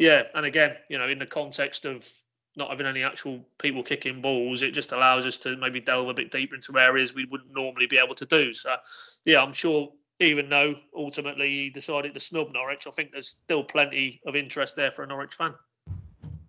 [0.00, 2.08] yeah, and again, you know, in the context of
[2.56, 6.14] not having any actual people kicking balls, it just allows us to maybe delve a
[6.14, 8.50] bit deeper into areas we wouldn't normally be able to do.
[8.54, 8.74] So,
[9.26, 13.62] yeah, I'm sure even though ultimately he decided to snub Norwich, I think there's still
[13.62, 15.52] plenty of interest there for a Norwich fan.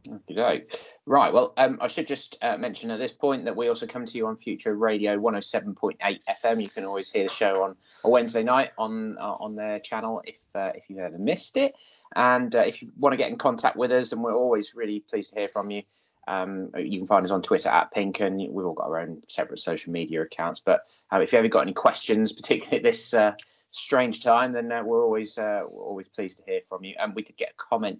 [0.09, 0.65] Okay,
[1.05, 1.33] right.
[1.33, 4.17] Well, um, I should just uh, mention at this point that we also come to
[4.17, 6.59] you on Future Radio 107.8 FM.
[6.59, 10.21] You can always hear the show on a Wednesday night on uh, on their channel
[10.25, 11.73] if uh, if you've ever missed it.
[12.15, 15.01] And uh, if you want to get in contact with us, and we're always really
[15.01, 15.83] pleased to hear from you.
[16.27, 19.21] Um, you can find us on Twitter at Pink, and we've all got our own
[19.27, 20.59] separate social media accounts.
[20.59, 23.33] But um, if you ever got any questions, particularly at this uh,
[23.71, 26.95] strange time, then uh, we're always always pleased to hear from you.
[26.99, 27.99] And we could get a comment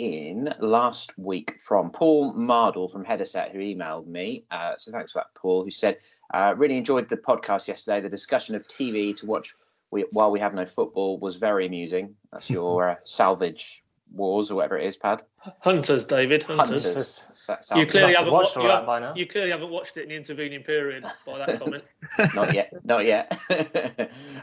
[0.00, 4.46] in last week from Paul Mardle from Hethersett, who emailed me.
[4.50, 5.98] Uh, so thanks for that, Paul, who said,
[6.32, 8.00] uh, really enjoyed the podcast yesterday.
[8.00, 9.54] The discussion of TV to watch
[9.90, 12.16] we, while we have no football was very amusing.
[12.32, 15.22] That's your uh, salvage wars or whatever it is, Pad.
[15.60, 16.44] Hunters, David.
[16.44, 16.84] Hunters.
[16.84, 17.26] Hunters.
[17.76, 19.14] You clearly haven't watched, watched you, by now.
[19.14, 21.84] You clearly haven't watched it in the intervening period by that comment.
[22.34, 22.72] not yet.
[22.84, 23.38] Not yet.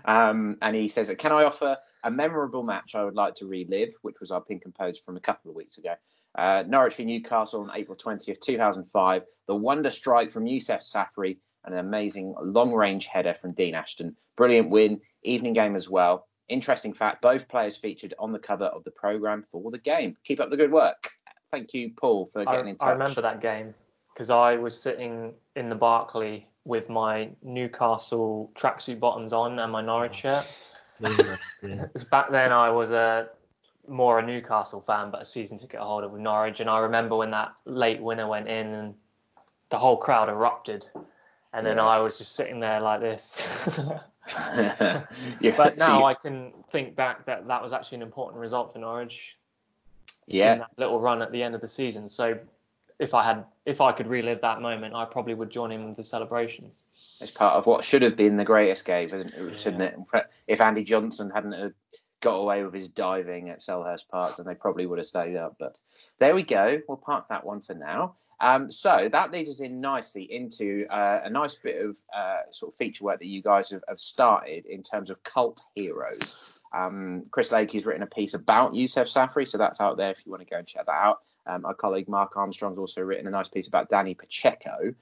[0.06, 3.94] um, and he says, "Can I offer a memorable match I would like to relive,
[4.02, 5.96] which was our Pink Un post from a couple of weeks ago?
[6.38, 9.24] Uh, Norwich v Newcastle on April twentieth, two thousand five.
[9.48, 14.16] The wonder strike from Youssef Safri." And an amazing long range header from Dean Ashton.
[14.38, 16.26] Brilliant win, evening game as well.
[16.48, 20.16] Interesting fact both players featured on the cover of the programme for the game.
[20.24, 21.10] Keep up the good work.
[21.52, 22.88] Thank you, Paul, for getting I, in touch.
[22.88, 23.74] I remember that game
[24.14, 29.82] because I was sitting in the Barclay with my Newcastle tracksuit bottoms on and my
[29.82, 30.46] Norwich shirt.
[32.12, 33.30] Back then, I was a
[33.88, 36.60] more a Newcastle fan, but a season to get ticket holder with Norwich.
[36.60, 38.94] And I remember when that late winner went in and
[39.70, 40.86] the whole crowd erupted.
[41.54, 41.86] And then yeah.
[41.86, 43.48] I was just sitting there like this.
[45.40, 46.04] yeah, but now so you...
[46.04, 49.38] I can think back that that was actually an important result for Norwich.
[50.26, 52.10] Yeah, that little run at the end of the season.
[52.10, 52.38] So
[53.00, 55.96] if I had, if I could relive that moment, I probably would join in with
[55.96, 56.84] the celebrations.
[57.20, 59.10] It's part of what should have been the great escape,
[59.58, 59.96] shouldn't it?
[60.48, 61.74] If Andy Johnson hadn't
[62.22, 65.56] got away with his diving at Selhurst Park, then they probably would have stayed up.
[65.60, 65.80] But
[66.20, 66.80] there we go.
[66.88, 68.16] We'll park that one for now.
[68.40, 72.72] Um, so that leads us in nicely into uh, a nice bit of uh, sort
[72.72, 76.62] of feature work that you guys have, have started in terms of cult heroes.
[76.74, 80.24] Um, Chris Lakey has written a piece about Youssef Safri, so that's out there if
[80.26, 81.22] you want to go and check that out.
[81.48, 84.94] Um, our colleague Mark Armstrong's also written a nice piece about Danny Pacheco.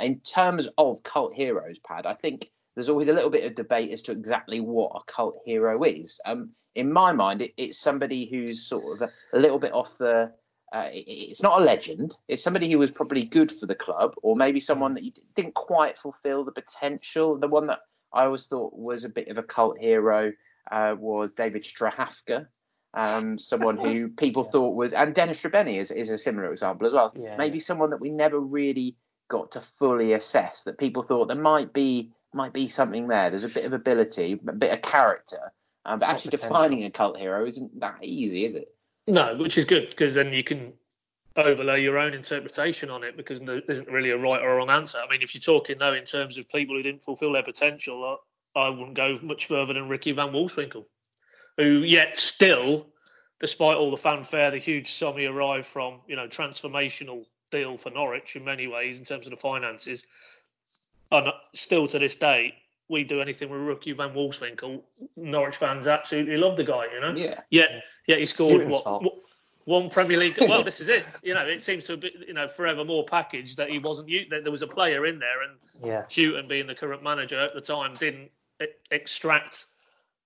[0.00, 3.92] In terms of cult heroes, Pad, I think there's always a little bit of debate
[3.92, 6.20] as to exactly what a cult hero is.
[6.24, 9.98] Um, in my mind, it, it's somebody who's sort of a, a little bit off
[9.98, 10.32] the
[10.72, 12.16] uh, it's not a legend.
[12.28, 15.54] It's somebody who was probably good for the club, or maybe someone that you didn't
[15.54, 17.38] quite fulfil the potential.
[17.38, 17.80] The one that
[18.12, 20.32] I always thought was a bit of a cult hero
[20.70, 22.46] uh, was David Strihavka,
[22.94, 24.50] um, someone who people yeah.
[24.50, 27.12] thought was, and Dennis Srbeny is, is a similar example as well.
[27.14, 27.36] Yeah.
[27.36, 28.96] Maybe someone that we never really
[29.32, 30.64] got to fully assess.
[30.64, 33.30] That people thought there might be might be something there.
[33.30, 35.52] There's a bit of ability, a bit of character,
[35.84, 38.74] um, but actually defining a cult hero isn't that easy, is it?
[39.08, 40.74] No, which is good because then you can
[41.34, 44.98] overlay your own interpretation on it because there isn't really a right or wrong answer.
[44.98, 48.18] I mean, if you're talking though in terms of people who didn't fulfil their potential,
[48.54, 50.84] I, wouldn't go much further than Ricky Van Wolfswinkel,
[51.56, 52.86] who yet still,
[53.40, 57.90] despite all the fanfare, the huge sum he arrived from, you know, transformational deal for
[57.90, 60.02] Norwich in many ways in terms of the finances,
[61.12, 62.54] and still to this day
[62.88, 64.82] we do anything with Ricky Van Wolfswinkel,
[65.16, 67.14] Norwich fans absolutely love the guy, you know?
[67.14, 67.40] Yeah.
[67.50, 69.14] Yeah, yeah, he scored what, what,
[69.64, 70.36] one Premier League.
[70.40, 71.06] Well, this is it.
[71.22, 74.10] You know, it seems to be you know forever more packaged that he wasn't.
[74.30, 76.02] That there was a player in there, and Yeah.
[76.10, 78.30] Hughton being the current manager at the time didn't
[78.90, 79.66] extract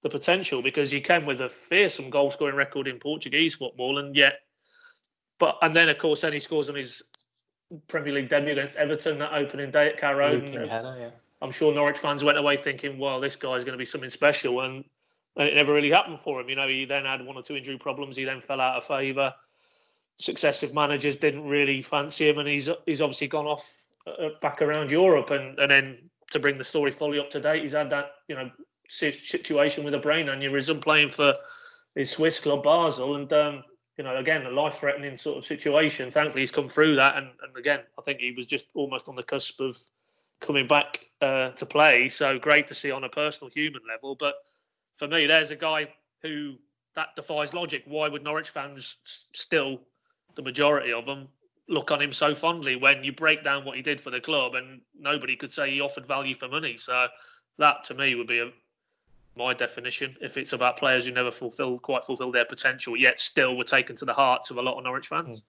[0.02, 4.16] the potential because he came with a fearsome goal scoring record in Portuguese football, and
[4.16, 4.40] yet,
[5.38, 7.02] but and then of course then he scores on his
[7.88, 10.35] Premier League debut against Everton that opening day at Carrow.
[10.35, 11.11] And header, yeah.
[11.42, 14.61] I'm sure Norwich fans went away thinking, well, this guy's going to be something special.
[14.62, 14.85] And,
[15.37, 16.48] and it never really happened for him.
[16.48, 18.16] You know, he then had one or two injury problems.
[18.16, 19.35] He then fell out of favour.
[20.18, 22.38] Successive managers didn't really fancy him.
[22.38, 25.31] And he's he's obviously gone off uh, back around Europe.
[25.31, 25.98] And, and then
[26.31, 28.50] to bring the story fully up to date, he's had that, you know,
[28.88, 31.35] situation with a brain aneurysm playing for
[31.96, 33.16] his Swiss club Basel.
[33.16, 33.64] And, um,
[33.96, 36.11] you know, again, a life threatening sort of situation.
[36.11, 37.16] Thankfully, he's come through that.
[37.16, 39.78] And, and again, I think he was just almost on the cusp of
[40.40, 42.09] coming back uh, to play.
[42.09, 44.14] So great to see on a personal human level.
[44.14, 44.35] But
[44.96, 45.88] for me, there's a guy
[46.22, 46.56] who
[46.94, 47.85] that defies logic.
[47.87, 49.80] Why would Norwich fans still,
[50.35, 51.28] the majority of them,
[51.68, 54.54] look on him so fondly when you break down what he did for the club
[54.54, 56.76] and nobody could say he offered value for money?
[56.76, 57.06] So
[57.59, 58.50] that to me would be a,
[59.37, 60.16] my definition.
[60.20, 63.96] If it's about players who never fulfilled quite fulfilled their potential, yet still were taken
[63.96, 65.44] to the hearts of a lot of Norwich fans.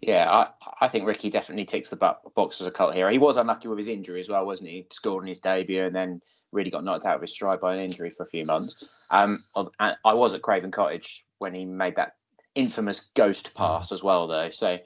[0.00, 0.48] Yeah, I,
[0.80, 3.10] I think Ricky definitely ticks the box as a cult hero.
[3.10, 4.76] He was unlucky with his injury as well, wasn't he?
[4.76, 7.74] He scored in his debut and then really got knocked out of his stride by
[7.74, 9.04] an injury for a few months.
[9.10, 12.16] Um, and I was at Craven Cottage when he made that
[12.56, 14.50] infamous ghost pass as well, though.
[14.50, 14.78] So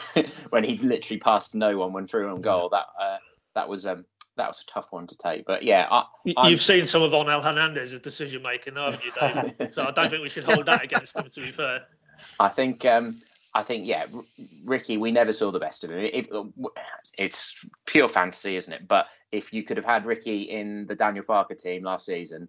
[0.50, 3.18] when he literally passed no one when through on goal, that uh,
[3.54, 5.44] that was um, that was a tough one to take.
[5.46, 6.04] But yeah, I,
[6.36, 9.72] I'm- You've seen some of Onel Hernandez's decision making, haven't you, David?
[9.72, 11.26] so I don't think we should hold that against him.
[11.28, 11.82] To be fair,
[12.40, 13.20] I think um,
[13.54, 14.06] I think yeah,
[14.66, 14.96] Ricky.
[14.96, 15.98] We never saw the best of him.
[16.00, 16.44] It, it-
[17.18, 18.88] it's pure fantasy, isn't it?
[18.88, 22.48] But if you could have had Ricky in the Daniel Farke team last season,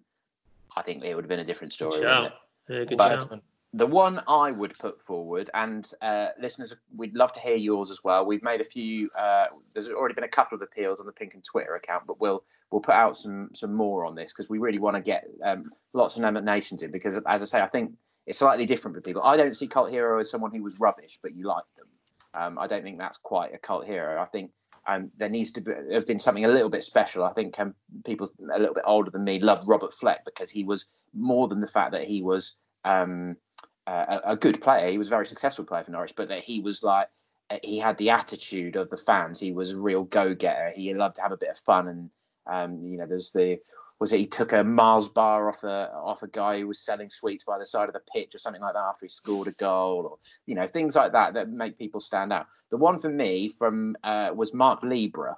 [0.76, 2.00] I think it would have been a different story.
[2.00, 2.30] Yeah,
[2.68, 3.40] good But- shout.
[3.76, 8.04] The one I would put forward, and uh, listeners, we'd love to hear yours as
[8.04, 8.24] well.
[8.24, 9.10] We've made a few.
[9.18, 12.20] Uh, there's already been a couple of appeals on the Pink Un Twitter account, but
[12.20, 15.24] we'll we'll put out some some more on this because we really want to get
[15.44, 16.92] um, lots of nominations in.
[16.92, 17.94] Because as I say, I think
[18.26, 19.24] it's slightly different for people.
[19.24, 21.88] I don't see cult hero as someone who was rubbish, but you like them.
[22.32, 24.22] Um, I don't think that's quite a cult hero.
[24.22, 24.52] I think
[24.86, 27.24] um, there needs to be, have been something a little bit special.
[27.24, 30.62] I think um, people a little bit older than me love Robert Fleck because he
[30.62, 33.36] was more than the fact that he was um,
[33.86, 34.90] uh, a, a good player.
[34.90, 37.08] He was a very successful player for Norwich, but that he was like
[37.50, 39.38] uh, he had the attitude of the fans.
[39.40, 40.72] He was a real go-getter.
[40.74, 42.10] He loved to have a bit of fun, and
[42.46, 43.58] um, you know, there's the
[44.00, 47.10] was it he took a Mars bar off a off a guy who was selling
[47.10, 49.52] sweets by the side of the pitch or something like that after he scored a
[49.52, 52.46] goal, or you know, things like that that make people stand out.
[52.70, 55.36] The one for me from uh, was Mark Libbra,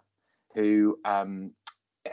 [0.54, 1.52] who um,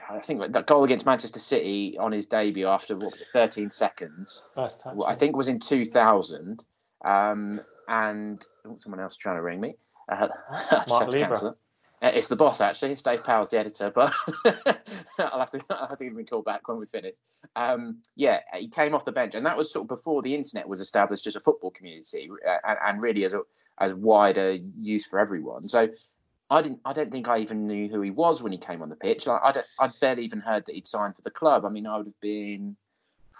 [0.09, 3.69] I think that goal against Manchester City on his debut after what was it, 13
[3.69, 4.43] seconds.
[4.55, 4.81] First.
[4.85, 6.63] Well, I think it was in 2000.
[7.03, 9.75] Um, and oh, someone else trying to ring me.
[10.09, 10.27] Uh,
[10.87, 11.55] Mark Libbra.
[12.01, 12.91] Uh, it's the boss actually.
[12.91, 14.13] It's Dave Powell's the editor, but
[15.19, 17.13] I'll have to I'll have to give him a call back when we finish.
[17.55, 20.67] Um, yeah, he came off the bench, and that was sort of before the internet
[20.67, 23.41] was established as a football community, uh, and, and really as a
[23.79, 25.69] as wider use for everyone.
[25.69, 25.89] So
[26.49, 26.81] I didn't.
[26.85, 29.25] I don't think I even knew who he was when he came on the pitch.
[29.25, 31.65] Like, I don't, I'd barely even heard that he'd signed for the club.
[31.65, 32.75] I mean, I would have been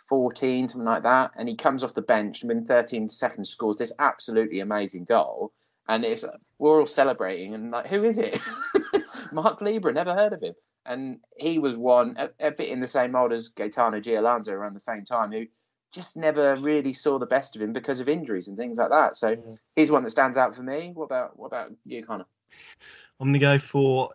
[0.09, 1.31] 14, something like that.
[1.35, 5.51] And he comes off the bench and in 13 seconds scores this absolutely amazing goal.
[5.87, 6.23] And it's
[6.59, 8.39] we're all celebrating and like, who is it?
[9.31, 10.53] Mark Libbra, never heard of him.
[10.85, 14.73] And he was one a, a bit in the same mold as Gaetano Giallanza around
[14.73, 15.45] the same time, who
[15.91, 19.15] just never really saw the best of him because of injuries and things like that.
[19.15, 19.61] So Mhm.
[19.75, 20.91] he's one that stands out for me.
[20.93, 22.25] What about what about you, Connor?
[23.19, 24.11] I'm going to go for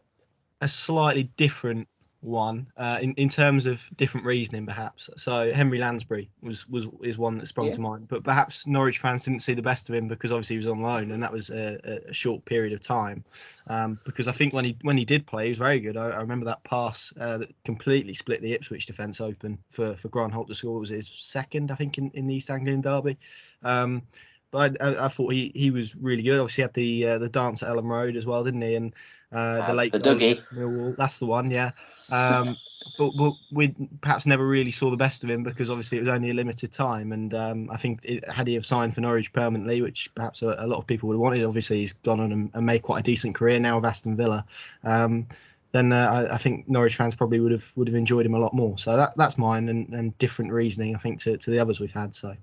[0.61, 1.89] a slightly different
[2.21, 5.09] one uh, in in terms of different reasoning, perhaps.
[5.17, 7.75] So Henry Lansbury was was is one that sprung Yeah.
[7.75, 10.59] to mind, but perhaps Norwich fans didn't see the best of him because obviously he
[10.59, 13.25] was on loan, and that was a, a- short period of time.
[13.69, 15.97] Um, because I think when he when he did play, he was very good.
[15.97, 20.09] I, I remember that pass uh, that completely split the Ipswich defence open for for
[20.09, 20.77] Grant Holt to score.
[20.77, 23.17] It was his second, I think, in, in the East Anglian derby.
[23.63, 24.03] Um,
[24.51, 26.39] but I, I, thought he, he was really good.
[26.39, 28.75] Obviously, had the uh, the dance at Elland Road as well, didn't he?
[28.75, 28.95] And
[29.33, 30.41] uh, the Uh, late the Dougie.
[30.55, 30.97] Millwall.
[30.97, 31.73] That's the one, yeah.
[32.11, 32.57] Um,
[32.99, 36.09] but, but we perhaps never really saw the best of him because obviously it was
[36.09, 37.13] only a limited time.
[37.13, 40.57] And um, I think it, had he have signed for Norwich permanently, which perhaps a,
[40.59, 43.01] a lot of people would have wanted, obviously he's gone on and, and made quite
[43.01, 44.45] a decent career now with Aston Villa.
[44.85, 45.27] Um,
[45.73, 48.39] then uh, I, I think Norwich fans probably would have would have enjoyed him a
[48.39, 48.79] lot more.
[48.79, 51.91] So that that's mine and, and different reasoning I think to, to the others we've
[51.91, 52.15] had.
[52.15, 52.35] So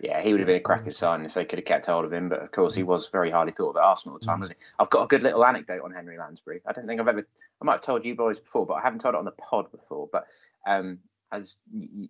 [0.00, 2.12] Yeah, he would have been a cracker sign if they could have kept hold of
[2.12, 2.28] him.
[2.28, 4.40] But of course, he was very highly thought of at Arsenal at the time, Mm.
[4.40, 4.66] wasn't he?
[4.78, 6.60] I've got a good little anecdote on Henry Lansbury.
[6.66, 7.26] I don't think I've ever,
[7.60, 9.70] I might have told you boys before, but I haven't told it on the pod
[9.70, 10.08] before.
[10.12, 10.26] But
[10.66, 10.98] um,
[11.32, 11.58] as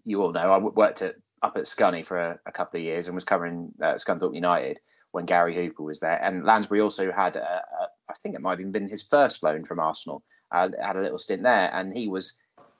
[0.05, 3.07] you all know, I worked at, up at Scunny for a, a couple of years
[3.07, 4.81] and was covering uh, Scunthorpe United.
[5.12, 6.20] when Gary Hooper was there.
[6.23, 7.44] And Lansbury also had, a,
[7.81, 10.23] a, I think it might have even been his first loan from Arsenal.
[10.51, 12.35] Uh, had a little stint there, and he was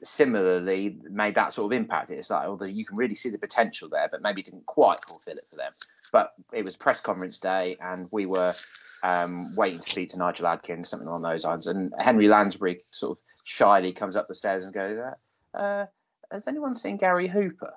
[0.06, 2.10] similarly made that sort of impact.
[2.10, 5.36] It's like, although you can really see the potential there, but maybe didn't quite fulfill
[5.36, 5.72] it for them.
[6.12, 8.54] But it was press conference day, and we were
[9.02, 11.66] um, waiting to speak to Nigel Adkins, something along those lines.
[11.66, 15.86] And Henry Lansbury sort of shyly comes up the stairs and goes, uh, uh
[16.30, 17.74] "Has anyone seen Gary Hooper?"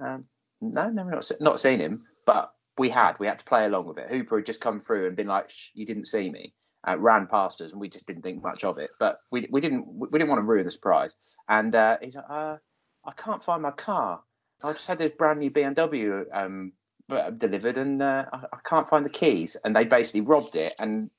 [0.00, 0.22] Um,
[0.60, 3.98] no, never not not seen him, but we had we had to play along with
[3.98, 4.10] it.
[4.10, 6.52] Hooper had just come through and been like, "You didn't see me."
[6.88, 8.90] Uh, ran past us and we just didn't think much of it.
[8.98, 11.16] But we, we didn't we didn't want to ruin the surprise.
[11.48, 12.56] And uh, he's like, uh,
[13.04, 14.20] "I can't find my car.
[14.62, 16.72] I just had this brand new BMW um,
[17.08, 19.56] delivered and uh, I, I, can't find the keys.
[19.64, 20.74] And they basically robbed it.
[20.78, 21.10] And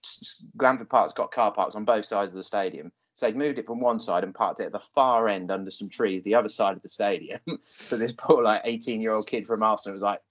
[0.57, 2.91] Glanford Park's got car parks on both sides of the stadium.
[3.13, 5.71] So they'd moved it from one side and parked it at the far end under
[5.71, 7.39] some trees, the other side of the stadium.
[7.65, 10.21] so this poor like 18 year old kid from Arsenal was like,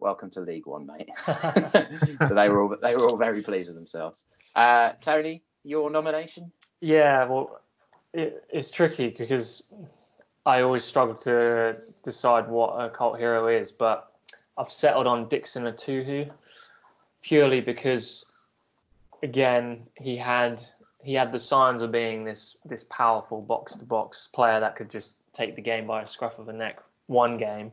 [0.00, 1.10] "Welcome to League One, mate."
[2.26, 4.24] so they were all they were all very pleased with themselves.
[4.56, 6.50] Uh, Tony, your nomination?
[6.80, 7.60] Yeah, well,
[8.12, 9.70] it, it's tricky because
[10.46, 14.12] I always struggle to decide what a cult hero is, but
[14.56, 16.30] I've settled on Dixon Etuhu
[17.22, 18.32] purely because,
[19.22, 20.62] again, he had
[21.02, 24.90] he had the signs of being this this powerful box to box player that could
[24.90, 27.70] just take the game by a scruff of the neck one game,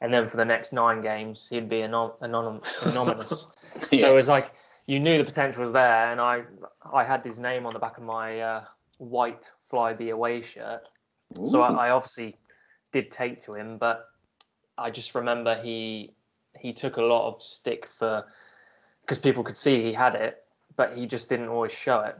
[0.00, 3.54] and then for the next nine games he'd be anom- anom- anonymous.
[3.90, 4.00] yeah.
[4.00, 4.52] So it was like
[4.86, 6.42] you knew the potential was there, and I
[6.92, 8.64] I had his name on the back of my uh,
[8.98, 10.88] white Flybe away shirt.
[11.38, 11.46] Ooh.
[11.46, 12.36] So I, I obviously
[12.92, 14.06] did take to him, but
[14.78, 16.12] I just remember he
[16.58, 18.24] he took a lot of stick for
[19.02, 20.44] because people could see he had it,
[20.76, 22.18] but he just didn't always show it.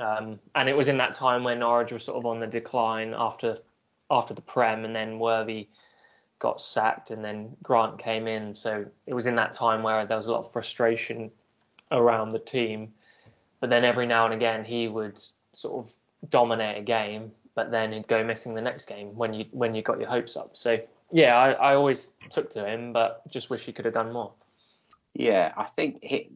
[0.00, 3.14] Um, and it was in that time when Norwich was sort of on the decline
[3.16, 3.58] after
[4.10, 5.68] after the Prem, and then Worthy
[6.38, 8.54] got sacked, and then Grant came in.
[8.54, 11.30] So it was in that time where there was a lot of frustration
[11.92, 12.92] around the team.
[13.60, 15.20] But then every now and again, he would
[15.52, 15.92] sort of
[16.30, 19.82] dominate a game, but then he'd go missing the next game when you when you
[19.82, 20.56] got your hopes up.
[20.56, 20.78] So
[21.10, 24.32] yeah, I, I always took to him, but just wish he could have done more.
[25.14, 26.28] Yeah, I think he,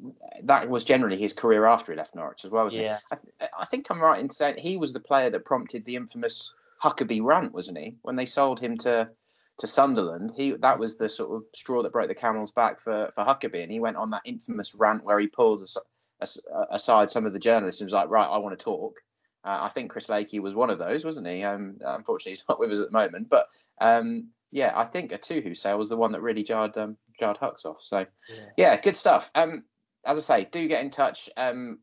[0.44, 2.72] that was generally his career after he left Norwich as well.
[2.72, 3.16] yeah, I,
[3.58, 7.22] I, think I'm right in saying he was the player that prompted the infamous Huckerby
[7.22, 7.96] rant, wasn't he?
[8.00, 9.10] When they sold him to
[9.60, 13.10] to Sunderland, he that was the sort of straw that broke the camel's back for
[13.14, 15.66] for Huckerby, and he went on that infamous rant where he pulled
[16.70, 18.96] aside some of the journalists and was like, "Right, I want to talk."
[19.44, 21.42] Uh, I think Chris Lakey was one of those, wasn't he?
[21.44, 23.48] Um, unfortunately, he's not with us at the moment, but
[23.80, 27.66] um, yeah, I think Etuhu sale was the one that really jarred um, jarred Hucks
[27.66, 27.82] off.
[27.82, 28.46] So yeah.
[28.56, 29.30] yeah, good stuff.
[29.34, 29.64] Um,
[30.06, 31.80] as I say, do get in touch um,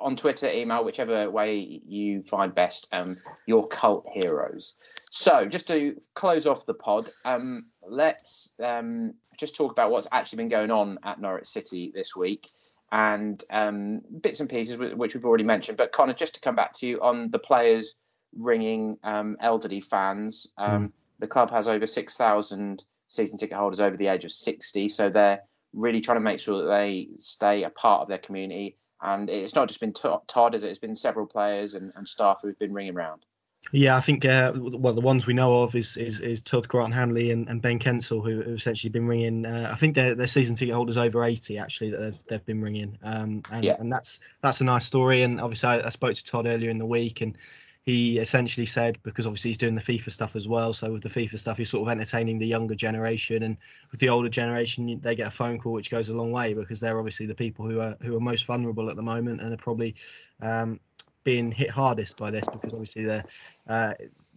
[0.00, 2.88] on Twitter, email, whichever way you find best.
[2.92, 3.16] Um,
[3.46, 4.76] your cult heroes.
[5.10, 10.38] So just to close off the pod, um, let's um, just talk about what's actually
[10.38, 12.50] been going on at Norwich City this week
[12.90, 15.78] and um, bits and pieces which we've already mentioned.
[15.78, 17.96] But Connor, just to come back to you on the players
[18.36, 20.52] ringing um, elderly fans.
[20.58, 20.92] Um, mm
[21.22, 24.88] the club has over 6,000 season ticket holders over the age of 60.
[24.88, 25.40] So they're
[25.72, 28.76] really trying to make sure that they stay a part of their community.
[29.02, 30.70] And it's not just been Todd, is it?
[30.70, 33.24] It's been several players and, and staff who've been ringing around.
[33.70, 36.92] Yeah, I think uh, well the ones we know of is is, is Todd Grant
[36.92, 39.46] Hanley and, and Ben Kensel who have essentially been ringing.
[39.46, 42.60] Uh, I think their their season ticket holders over eighty actually that they've, they've been
[42.60, 42.98] ringing.
[43.04, 43.76] Um, and, yeah.
[43.78, 45.22] and that's that's a nice story.
[45.22, 47.38] And obviously I, I, spoke to Todd earlier in the week and
[47.84, 50.72] he essentially said because obviously he's doing the FIFA stuff as well.
[50.72, 53.56] So with the FIFA stuff, he's sort of entertaining the younger generation, and
[53.90, 56.78] with the older generation, they get a phone call, which goes a long way because
[56.78, 59.56] they're obviously the people who are who are most vulnerable at the moment and are
[59.56, 59.96] probably
[60.42, 60.78] um,
[61.24, 63.24] being hit hardest by this because obviously they're
[63.68, 63.94] uh,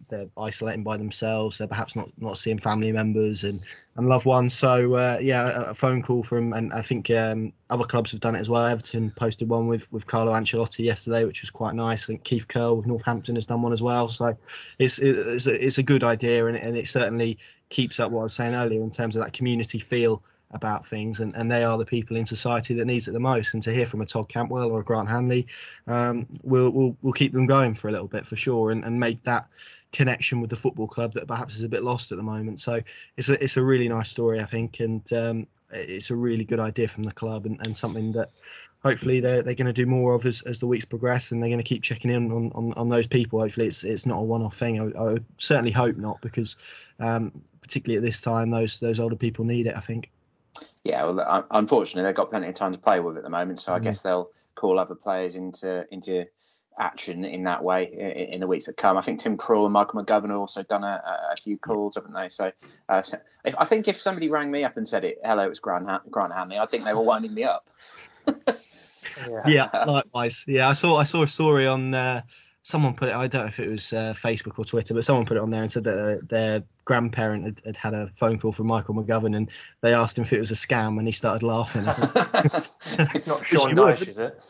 [0.08, 1.58] they're isolating by themselves.
[1.58, 3.60] They're perhaps not not seeing family members and,
[3.96, 4.54] and loved ones.
[4.54, 8.20] So uh, yeah, a, a, phone call from and I think um, other clubs have
[8.20, 8.66] done it as well.
[8.66, 12.04] Everton posted one with with Carlo Ancelotti yesterday, which was quite nice.
[12.04, 14.08] I think Keith Curle with Northampton has done one as well.
[14.08, 14.36] So
[14.78, 17.38] it's it's a, it's a good idea and, and it certainly
[17.68, 20.22] keeps up what I was saying earlier in terms of that community feel
[20.52, 23.54] about things, and, and they are the people in society that needs it the most.
[23.54, 25.46] And to hear from a Todd Cantwell or a Grant Hanley,
[25.86, 28.98] um, we'll, we'll we'll keep them going for a little bit for sure, and, and
[28.98, 29.48] make that
[29.92, 32.60] connection with the football club that perhaps is a bit lost at the moment.
[32.60, 32.80] So
[33.16, 36.60] it's a it's a really nice story, I think, and um, it's a really good
[36.60, 38.30] idea from the club, and, and something that
[38.86, 41.48] hopefully they're, they're going to do more of as, as the weeks progress and they're
[41.48, 44.22] going to keep checking in on, on, on those people hopefully it's it's not a
[44.22, 46.56] one-off thing I, I certainly hope not because
[47.00, 50.08] um, particularly at this time those those older people need it I think
[50.86, 53.74] yeah, well, unfortunately, they've got plenty of time to play with at the moment, so
[53.74, 53.82] I mm.
[53.82, 56.26] guess they'll call other players into into
[56.78, 58.96] action in that way in, in, the weeks that come.
[58.96, 62.12] I think Tim Krul and Michael McGovern have also done a, a few calls, haven't
[62.12, 62.28] they?
[62.28, 62.52] So,
[62.88, 65.58] uh, so if, I think if somebody rang me up and said it, hello, it's
[65.58, 67.66] Grant, Grant Hanley, I think they were winding me up.
[68.26, 69.42] yeah.
[69.46, 70.44] yeah, likewise.
[70.46, 72.22] Yeah, I saw I saw a story on uh,
[72.66, 73.14] someone put it.
[73.14, 75.50] I don't know if it was uh, Facebook or Twitter, but someone put it on
[75.50, 78.96] there and said that uh, their grandparent had, had, had a phone call from Michael
[78.96, 79.48] McGovern, and
[79.82, 81.84] they asked him if it was a scam, and he started laughing.
[83.14, 84.44] it's not Sean Dyche, is it?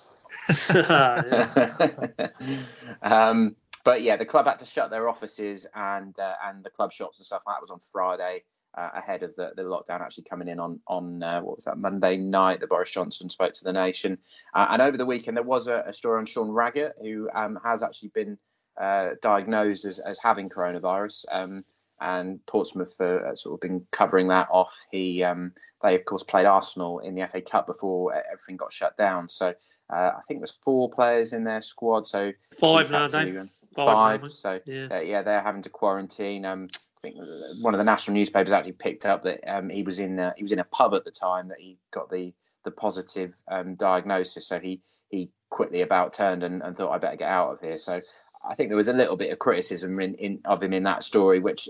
[3.02, 3.54] um,
[3.84, 7.18] but yeah, the club had to shut their offices and uh, and the club shops
[7.18, 7.42] and stuff.
[7.46, 8.44] Like that was on Friday
[8.76, 11.78] uh, ahead of the, the lockdown actually coming in on on uh, what was that
[11.78, 14.18] Monday night that Boris Johnson spoke to the nation.
[14.54, 17.58] Uh, and over the weekend there was a, a story on Sean Raggett who um,
[17.64, 18.38] has actually been
[18.80, 21.24] uh, diagnosed as, as having coronavirus.
[21.30, 21.64] Um,
[21.98, 24.76] and Portsmouth have uh, sort of been covering that off.
[24.90, 25.52] He um,
[25.82, 29.28] they of course played Arsenal in the FA Cup before everything got shut down.
[29.28, 29.54] So
[29.88, 32.06] uh, I think there's four players in their squad.
[32.06, 33.40] So five now, Dave.
[33.74, 34.20] Five.
[34.20, 34.88] five so yeah.
[34.90, 36.44] Uh, yeah, they're having to quarantine.
[36.44, 36.68] Um,
[37.12, 40.32] think one of the national newspapers actually picked up that um, he was in uh,
[40.36, 42.34] he was in a pub at the time that he got the
[42.64, 44.48] the positive um, diagnosis.
[44.48, 47.78] So he he quickly about turned and, and thought I better get out of here.
[47.78, 48.00] So
[48.48, 51.02] I think there was a little bit of criticism in, in of him in that
[51.02, 51.68] story, which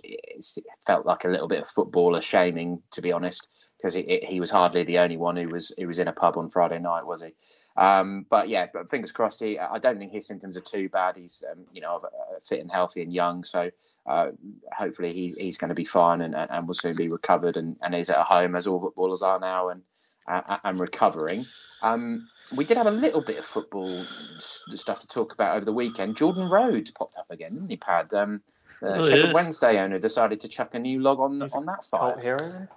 [0.86, 4.84] felt like a little bit of footballer shaming, to be honest, because he was hardly
[4.84, 7.34] the only one who was who was in a pub on Friday night, was he?
[7.76, 9.42] Um, but yeah, but fingers crossed.
[9.42, 11.16] He, I don't think his symptoms are too bad.
[11.16, 12.00] He's um, you know
[12.46, 13.70] fit and healthy and young, so
[14.06, 14.30] uh,
[14.72, 17.94] hopefully he, he's going to be fine and, and will soon be recovered and, and
[17.94, 19.82] is at home as all footballers are now and
[20.28, 21.44] uh, and recovering.
[21.82, 24.04] Um, we did have a little bit of football
[24.38, 26.16] stuff to talk about over the weekend.
[26.16, 28.12] Jordan Rhodes popped up again, didn't he, Pad?
[28.14, 28.40] Um,
[28.82, 29.32] uh, oh, Sheffield yeah.
[29.32, 32.18] Wednesday owner decided to chuck a new log on he's on that fire.
[32.20, 32.68] hero.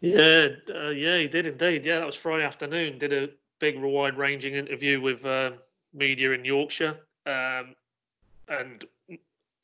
[0.00, 1.86] Yeah, uh, yeah, he did indeed.
[1.86, 2.98] Yeah, that was Friday afternoon.
[2.98, 5.52] Did a big, wide-ranging interview with uh,
[5.94, 6.96] media in Yorkshire,
[7.26, 7.74] um,
[8.48, 8.84] and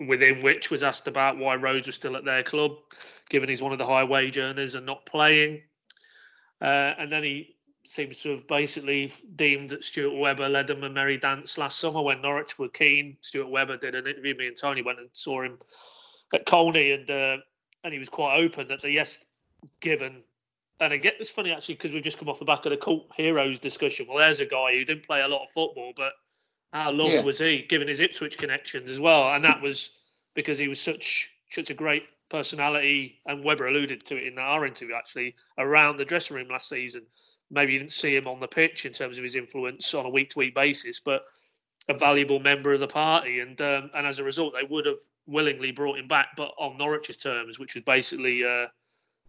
[0.06, 2.72] within which was asked about why Rhodes was still at their club,
[3.30, 5.62] given he's one of the high wage earners and not playing.
[6.60, 10.90] Uh, and then he seems to have basically deemed that Stuart Webber led them a
[10.90, 13.16] merry dance last summer when Norwich were keen.
[13.20, 14.36] Stuart Webber did an interview.
[14.36, 15.58] Me and Tony went and saw him
[16.32, 17.36] at Colney, and uh,
[17.84, 19.18] and he was quite open that the yes
[19.80, 20.22] given.
[20.80, 23.10] And again, this funny actually because we've just come off the back of the cult
[23.16, 24.06] heroes discussion.
[24.08, 26.12] Well, there's a guy who didn't play a lot of football, but
[26.72, 27.20] how loved yeah.
[27.20, 29.28] was he, given his Ipswich connections as well?
[29.30, 29.90] And that was
[30.34, 33.20] because he was such such a great personality.
[33.26, 37.02] And Webber alluded to it in our interview actually around the dressing room last season.
[37.50, 40.10] Maybe you didn't see him on the pitch in terms of his influence on a
[40.10, 41.26] week to week basis, but
[41.88, 43.40] a valuable member of the party.
[43.40, 46.78] And um, and as a result, they would have willingly brought him back, but on
[46.78, 48.66] Norwich's terms, which was basically uh,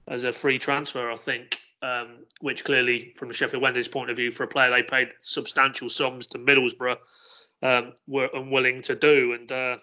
[0.08, 1.60] as a free transfer, I think.
[1.82, 5.10] Um, which clearly, from the Sheffield Wednesday's point of view, for a player they paid
[5.20, 6.96] substantial sums to Middlesbrough,
[7.64, 9.34] um, were unwilling to do.
[9.34, 9.78] And uh,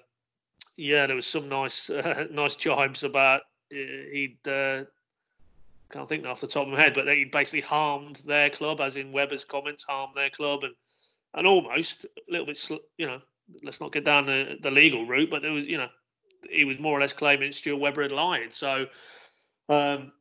[0.77, 3.41] yeah, there was some nice uh, nice jibes about
[3.73, 4.85] uh, he'd uh,
[5.91, 8.97] can't think off the top of my head, but he basically harmed their club, as
[8.97, 10.75] in Webber's comments harmed their club, and
[11.35, 12.69] and almost a little bit,
[12.99, 13.21] you know,
[13.63, 15.89] let's not get down the, the legal route, but there was, you know,
[16.51, 18.53] he was more or less claiming Stuart Webber had lied.
[18.53, 18.87] So
[19.69, 20.13] um,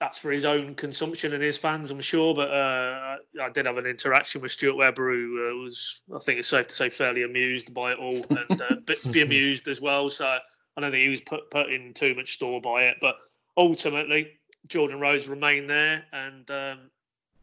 [0.00, 2.34] that's for his own consumption and his fans, I'm sure.
[2.34, 6.38] But uh, I did have an interaction with Stuart Webber, who uh, was, I think
[6.38, 9.80] it's safe to say, fairly amused by it all and uh, be, be, amused as
[9.80, 10.10] well.
[10.10, 12.98] So I don't think he was put, putting too much store by it.
[13.00, 13.16] But
[13.56, 14.32] ultimately,
[14.68, 16.78] Jordan Rhodes remained there and um,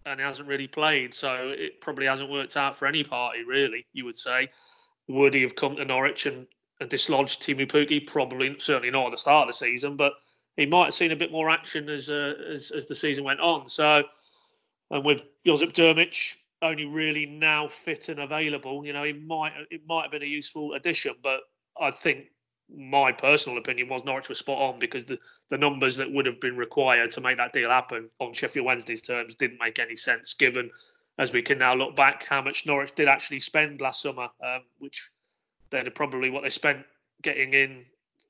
[0.05, 1.13] and he hasn't really played.
[1.13, 4.49] So it probably hasn't worked out for any party, really, you would say.
[5.07, 6.45] Would he have come to Norwich and,
[6.79, 8.05] and dislodged Teemu Pukki?
[8.05, 10.13] Probably, certainly not at the start of the season, but
[10.57, 13.39] he might have seen a bit more action as uh, as, as the season went
[13.39, 13.67] on.
[13.67, 14.03] So,
[14.91, 19.81] and with Josip Drmic only really now fit and available, you know, he might it
[19.87, 21.15] might have been a useful addition.
[21.21, 21.41] But
[21.79, 22.25] I think
[22.75, 26.39] my personal opinion was Norwich was spot on because the, the numbers that would have
[26.39, 30.33] been required to make that deal happen on Sheffield Wednesday's terms didn't make any sense,
[30.33, 30.69] given
[31.19, 34.61] as we can now look back how much Norwich did actually spend last summer, um,
[34.79, 35.09] which
[35.69, 36.83] they're probably what they spent
[37.21, 37.85] getting in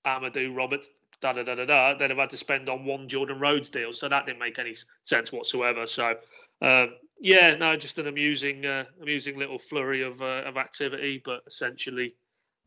[0.06, 0.90] Amadou Roberts
[1.24, 3.94] da da da da da, they'd have had to spend on one Jordan Rhodes deal.
[3.94, 5.88] So that didn't make any sense whatsoever.
[5.88, 6.16] So
[6.62, 11.42] um, yeah, no, just an amusing, uh, amusing little flurry of uh, of activity, but
[11.48, 12.16] essentially,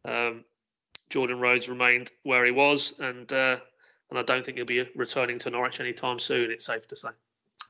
[0.07, 0.45] um,
[1.11, 3.59] Jordan Rhodes remained where he was, and uh,
[4.11, 6.51] and I don't think he'll be returning to Norwich anytime soon.
[6.51, 7.11] It's safe to say.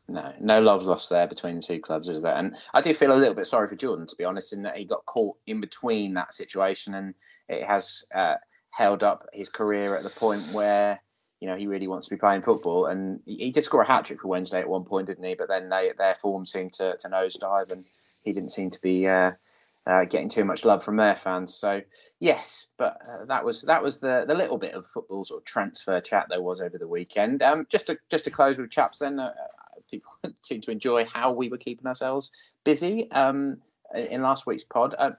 [0.08, 2.36] No, no love lost there between the two clubs, is there?
[2.36, 4.76] And I do feel a little bit sorry for Jordan, to be honest, in that
[4.76, 7.14] he got caught in between that situation, and
[7.48, 8.36] it has uh,
[8.76, 11.00] held up his career at the point where
[11.40, 12.86] you know he really wants to be playing football.
[12.86, 15.34] And he, did score a hat trick for Wednesday at one point, didn't he?
[15.34, 17.82] But then they, their form seemed to, to nosedive, and
[18.24, 19.32] he didn't seem to be uh,
[19.86, 21.54] uh, getting too much love from their fans.
[21.54, 21.80] So
[22.20, 25.46] yes, but uh, that was that was the the little bit of football sort of
[25.46, 27.42] transfer chat there was over the weekend.
[27.42, 29.32] Um, just to just to close with chaps, then uh,
[29.90, 30.12] people
[30.42, 32.30] seem to enjoy how we were keeping ourselves
[32.64, 33.10] busy.
[33.10, 33.58] Um,
[33.94, 35.12] in last week's pod, uh,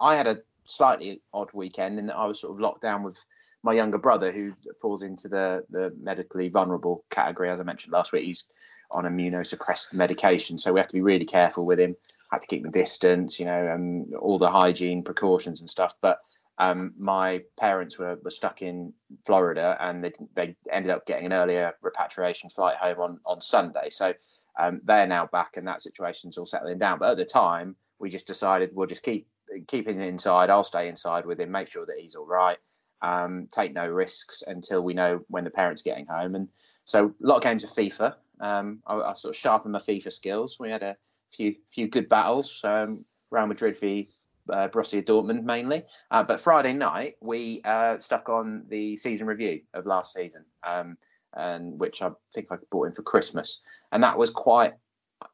[0.00, 0.38] I had a
[0.68, 3.18] slightly odd weekend in that I was sort of locked down with
[3.62, 8.12] my younger brother, who falls into the the medically vulnerable category, as I mentioned last
[8.12, 8.24] week.
[8.24, 8.48] He's
[8.90, 11.96] on immunosuppressed medication, so we have to be really careful with him
[12.30, 15.94] I had to keep the distance, you know, um, all the hygiene precautions and stuff.
[16.00, 16.18] But
[16.58, 18.92] um, my parents were, were stuck in
[19.24, 23.88] Florida and they, they ended up getting an earlier repatriation flight home on, on Sunday.
[23.90, 24.12] So
[24.58, 26.98] um, they're now back and that situation's all settling down.
[26.98, 29.26] But at the time, we just decided we'll just keep
[29.66, 30.50] keep him inside.
[30.50, 32.58] I'll stay inside with him, make sure that he's all right,
[33.02, 36.34] um, take no risks until we know when the parents getting home.
[36.34, 36.48] And
[36.84, 38.14] so a lot of games of FIFA.
[38.40, 40.58] Um, I, I, sort of sharpened my FIFA skills.
[40.60, 40.96] We had a
[41.32, 42.60] few few good battles.
[42.62, 44.08] Um, Real Madrid v
[44.50, 45.84] uh, Borussia Dortmund mainly.
[46.10, 50.96] Uh, but Friday night we uh, stuck on the season review of last season, um,
[51.34, 54.74] and which I think I bought in for Christmas, and that was quite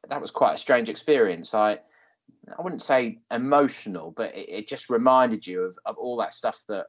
[0.09, 1.53] that was quite a strange experience.
[1.53, 1.79] I
[2.57, 6.63] I wouldn't say emotional, but it, it just reminded you of, of all that stuff
[6.67, 6.87] that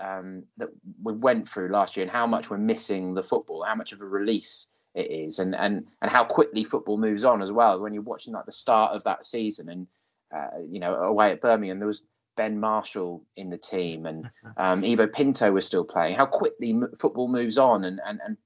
[0.00, 0.68] um, that
[1.02, 4.00] we went through last year and how much we're missing the football, how much of
[4.00, 7.80] a release it is, and and and how quickly football moves on as well.
[7.80, 9.86] When you're watching like the start of that season, and
[10.34, 12.02] uh, you know away at Birmingham, there was
[12.36, 16.16] Ben Marshall in the team, and um, Ivo Pinto was still playing.
[16.16, 18.36] How quickly m- football moves on, and and and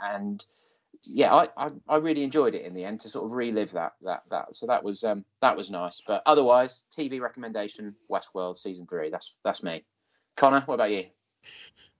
[0.00, 0.44] and
[1.06, 3.94] yeah, I, I, I really enjoyed it in the end to sort of relive that
[4.02, 4.56] that that.
[4.56, 6.02] So that was um that was nice.
[6.06, 9.10] But otherwise, TV recommendation: Westworld season three.
[9.10, 9.84] That's that's me.
[10.36, 11.04] Connor, what about you?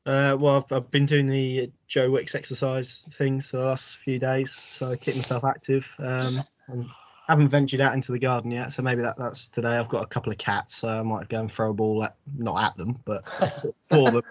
[0.05, 4.21] Uh, well, I've, I've, been doing the Joe Wicks exercise things for the last few
[4.21, 5.93] days, so I keep myself active.
[5.99, 6.87] Um, and
[7.29, 9.77] haven't ventured out into the garden yet, so maybe that, that's today.
[9.77, 12.15] I've got a couple of cats, so I might go and throw a ball at,
[12.39, 13.27] not at them, but
[13.89, 14.23] for them.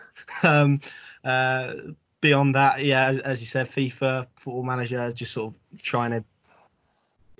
[0.43, 0.79] Um,
[1.25, 1.73] uh,
[2.21, 6.11] beyond that, yeah, as, as, you said, FIFA Football Manager is just sort of trying
[6.11, 6.23] to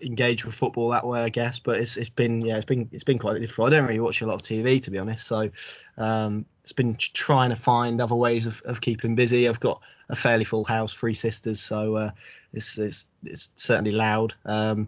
[0.02, 1.60] engage with football that way, I guess.
[1.60, 3.74] But it's it's been yeah, it's been it's been quite difficult.
[3.74, 5.50] I don't really watch a lot of TV to be honest, so
[5.98, 9.48] um, it's been trying to find other ways of, of keeping busy.
[9.48, 12.12] I've got a fairly full house, three sisters, so uh,
[12.54, 14.34] it's it's it's certainly loud.
[14.46, 14.88] Um,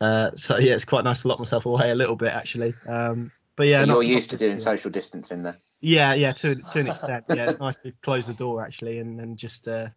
[0.00, 2.74] uh, so yeah, it's quite nice to lock myself away a little bit actually.
[2.86, 5.56] Um, but yeah, so you're not, used not to doing social distancing there.
[5.80, 7.24] Yeah, yeah, to to an extent.
[7.28, 9.88] Yeah, it's nice to close the door actually and and just uh,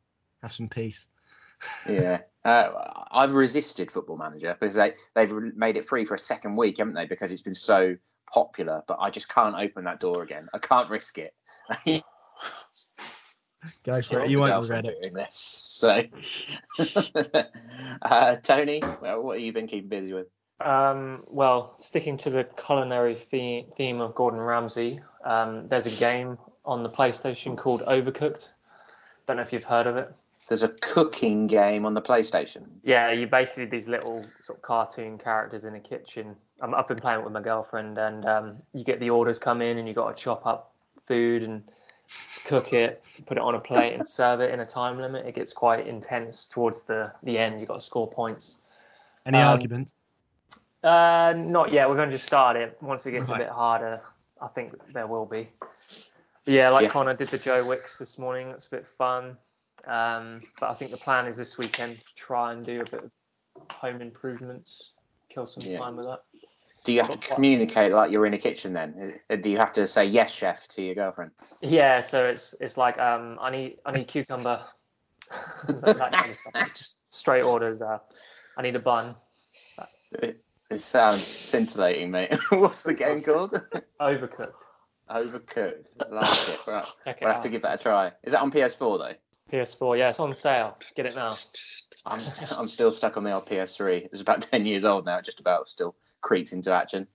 [0.41, 1.07] have some peace.
[1.87, 2.19] yeah.
[2.43, 2.71] Uh,
[3.11, 6.93] I've resisted Football Manager because they they've made it free for a second week, haven't
[6.93, 7.05] they?
[7.05, 7.97] Because it's been so
[8.31, 8.83] popular.
[8.87, 10.49] But I just can't open that door again.
[10.53, 11.33] I can't risk it.
[13.83, 14.29] Go for it.
[14.29, 14.99] You won't regret it.
[15.01, 15.35] Doing this.
[15.35, 16.03] So,
[18.01, 20.27] uh, Tony, well, what have you been keeping busy with?
[20.59, 26.37] Um, well, sticking to the culinary theme, theme of Gordon Ramsay, um, there's a game
[26.65, 28.49] on the PlayStation called Overcooked.
[29.27, 30.13] Don't know if you've heard of it
[30.51, 32.63] there's a cooking game on the PlayStation.
[32.83, 36.35] Yeah, you basically these little sort of cartoon characters in a kitchen.
[36.61, 39.61] I'm up and playing it with my girlfriend, and um, you get the orders come
[39.61, 41.63] in, and you got to chop up food and
[42.43, 45.25] cook it, put it on a plate, and serve it in a time limit.
[45.25, 47.53] It gets quite intense towards the the end.
[47.53, 48.57] You have got to score points.
[49.25, 49.95] Any um, arguments?
[50.83, 51.87] Uh, not yet.
[51.87, 52.77] We're going to just start it.
[52.81, 53.39] Once it gets right.
[53.39, 54.01] a bit harder,
[54.41, 55.49] I think there will be.
[55.59, 56.89] But yeah, like yeah.
[56.89, 58.49] Connor did the Joe Wicks this morning.
[58.49, 59.37] It's a bit fun.
[59.85, 63.03] Um, but I think the plan is this weekend to try and do a bit
[63.03, 63.11] of
[63.69, 64.91] home improvements,
[65.29, 65.77] kill some yeah.
[65.77, 66.21] time with that.
[66.83, 69.19] Do you have to communicate like you're in a kitchen then?
[69.29, 71.31] Do you have to say yes, chef, to your girlfriend?
[71.61, 74.61] Yeah, so it's it's like um, I need I need cucumber,
[75.67, 76.67] that kind of stuff.
[76.75, 77.83] Just straight orders.
[77.83, 77.99] Uh,
[78.57, 79.15] I need a bun.
[80.23, 82.33] It, it sounds scintillating, mate.
[82.49, 83.51] What's the game called?
[84.01, 84.53] Overcooked.
[85.09, 85.87] Overcooked.
[86.09, 86.59] Like it.
[86.67, 87.15] Right.
[87.21, 88.11] we'll have to give that a try.
[88.23, 89.13] Is that on PS4 though?
[89.57, 90.77] PS4, yeah, it's on sale.
[90.95, 91.35] Get it now.
[92.05, 94.07] I'm I'm still stuck on the old PS3.
[94.11, 95.21] It's about ten years old now.
[95.21, 97.07] Just about still creeps into action.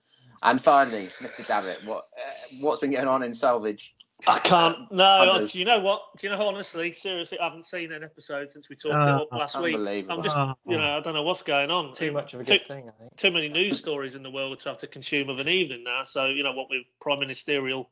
[0.43, 1.45] And finally, Mr.
[1.45, 2.29] Davitt, what uh,
[2.61, 3.95] what's been going on in salvage?
[4.25, 4.91] I can't.
[4.91, 6.01] No, do you know what?
[6.17, 9.21] Do you know honestly, seriously, I haven't seen an episode since we talked uh, it
[9.21, 9.75] up last week.
[10.09, 11.93] I'm just, uh, you know, I don't know what's going on.
[11.93, 13.15] Too much of a good too, thing, I think.
[13.15, 16.03] Too many news stories in the world to have to consume of an evening now.
[16.03, 17.89] So you know what with prime ministerial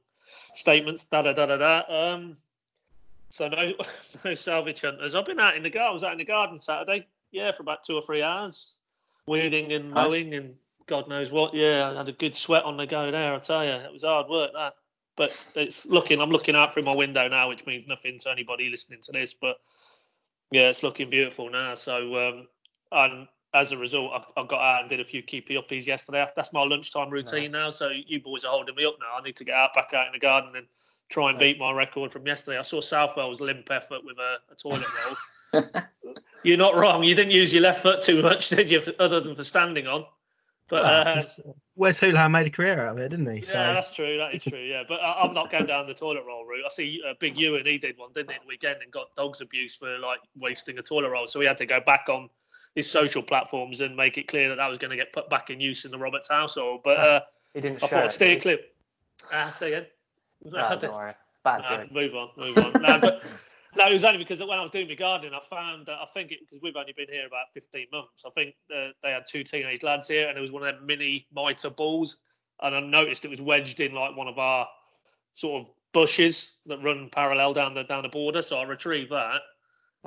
[0.53, 2.13] statements, da da da da da.
[2.13, 2.35] Um,
[3.29, 3.73] so no,
[4.25, 5.13] no salvage hunters.
[5.13, 5.89] I've been out in the garden.
[5.89, 7.07] I was out in the garden Saturday.
[7.31, 8.79] Yeah, for about two or three hours,
[9.27, 10.39] weeding and mowing nice.
[10.39, 10.55] and
[10.87, 11.53] God knows what.
[11.53, 13.33] Yeah, I had a good sweat on the go there.
[13.33, 14.75] I tell you, it was hard work that.
[15.17, 16.19] But it's looking.
[16.19, 19.33] I'm looking out through my window now, which means nothing to anybody listening to this.
[19.33, 19.57] But
[20.51, 21.75] yeah, it's looking beautiful now.
[21.75, 22.47] So um,
[22.91, 26.27] and as a result, I, I, got out and did a few keepy uppies yesterday.
[26.35, 27.61] That's my lunchtime routine nice.
[27.61, 27.69] now.
[27.69, 29.17] So you boys are holding me up now.
[29.17, 30.67] I need to get out back out in the garden and
[31.09, 32.57] try and beat my record from yesterday.
[32.57, 34.85] I saw Southwell's limp effort with a, a toilet
[35.53, 35.63] roll.
[36.43, 37.03] You're not wrong.
[37.03, 38.81] You didn't use your left foot too much, did you?
[38.99, 40.05] Other than for standing on.
[40.67, 41.21] But uh,
[41.75, 43.41] Wes Hoolahan made a career out of it, didn't he?
[43.41, 43.53] So.
[43.53, 44.17] Yeah, that's true.
[44.17, 44.59] That is true.
[44.59, 46.63] Yeah, but I, am not going down the toilet roll route.
[46.65, 47.65] I see uh, Big Ewan.
[47.65, 50.81] He did one, didn't he, the weekend, and got dogs abuse for like wasting a
[50.81, 51.27] toilet roll.
[51.27, 52.29] So he had to go back on
[52.73, 55.51] his social platforms and make it clear that that was going to get put back
[55.51, 56.81] in use in the Roberts household.
[56.83, 57.21] But uh,
[57.53, 57.83] he didn't.
[57.83, 58.75] I thought a steer clip.
[59.31, 59.85] Ah, say again.
[60.43, 61.13] No, don't worry.
[61.43, 62.29] Bad nah, Move on.
[62.37, 62.81] Move on.
[62.81, 63.23] no, but
[63.75, 66.05] no, it was only because when I was doing my gardening, I found that I
[66.05, 68.23] think it because we've only been here about 15 months.
[68.25, 70.81] I think uh, they had two teenage lads here, and there was one of their
[70.81, 72.17] mini mitre balls,
[72.61, 74.67] and I noticed it was wedged in like one of our
[75.33, 78.41] sort of bushes that run parallel down the down the border.
[78.41, 79.41] So I retrieved that,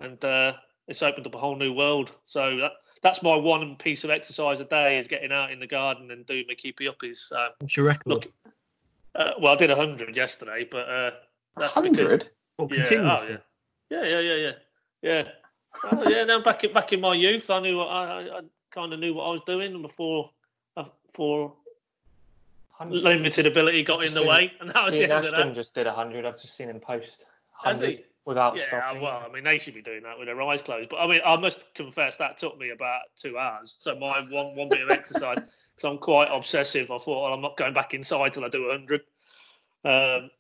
[0.01, 0.55] and uh,
[0.87, 2.13] it's opened up a whole new world.
[2.25, 5.67] So that that's my one piece of exercise a day is getting out in the
[5.67, 7.31] garden and doing my keepy uppies.
[7.33, 8.07] Uh, What's your record?
[8.07, 8.33] Look,
[9.15, 11.11] uh, well, I did hundred yesterday, but uh,
[11.61, 12.29] hundred.
[12.59, 13.05] Well, continuously.
[13.05, 13.37] Yeah, oh, yeah.
[13.91, 14.53] Yeah, yeah, yeah, yeah,
[15.03, 15.23] yeah.
[15.93, 16.25] oh, yeah.
[16.25, 19.15] Now back in back in my youth, I knew what, I, I kind of knew
[19.15, 20.31] what I was doing before
[20.77, 21.53] uh, before
[22.87, 25.55] limited ability got in the way, and that was Ian the end Ashton of that.
[25.55, 26.25] just did hundred.
[26.25, 29.01] I've just seen him post hundred without yeah, stopping.
[29.01, 30.91] well, I mean, they should be doing that with their eyes closed.
[30.91, 33.75] But I mean, I must confess that took me about two hours.
[33.79, 36.91] So my one one bit of exercise, because I'm quite obsessive.
[36.91, 39.01] I thought, well, I'm not going back inside till I do hundred.
[39.85, 40.31] Um,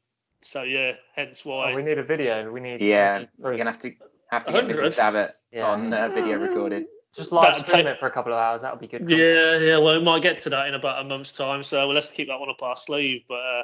[0.41, 2.51] so yeah, hence why oh, we need a video.
[2.51, 3.25] We need yeah.
[3.39, 3.93] We're gonna have to
[4.31, 4.97] have to get Mrs.
[4.97, 5.67] Davitt yeah.
[5.67, 6.87] on uh, video recorded.
[7.15, 8.63] Just live stream it for a couple of hours.
[8.63, 9.11] That would be good.
[9.11, 9.79] Yeah, yeah.
[9.79, 11.63] Well, we might get to that in about a month's time.
[11.63, 13.23] So well, let's keep that one up our sleeve.
[13.27, 13.63] But uh,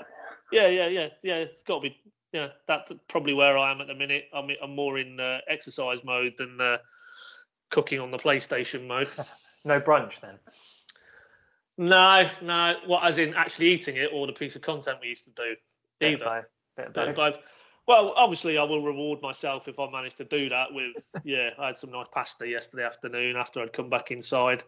[0.51, 1.37] yeah, yeah, yeah, yeah.
[1.37, 1.97] It's got to be.
[2.33, 4.25] Yeah, that's probably where I am at the minute.
[4.33, 6.79] I'm, I'm more in uh, exercise mode than uh,
[7.71, 9.07] cooking on the PlayStation mode.
[9.65, 10.41] no brunch then.
[11.79, 12.75] No, no.
[12.87, 15.55] What, as in actually eating it, or the piece of content we used to do?
[16.05, 16.49] Either.
[16.77, 17.17] Bit of both.
[17.17, 17.37] both.
[17.87, 20.73] Well, obviously, I will reward myself if I manage to do that.
[20.73, 24.65] With yeah, I had some nice pasta yesterday afternoon after I'd come back inside.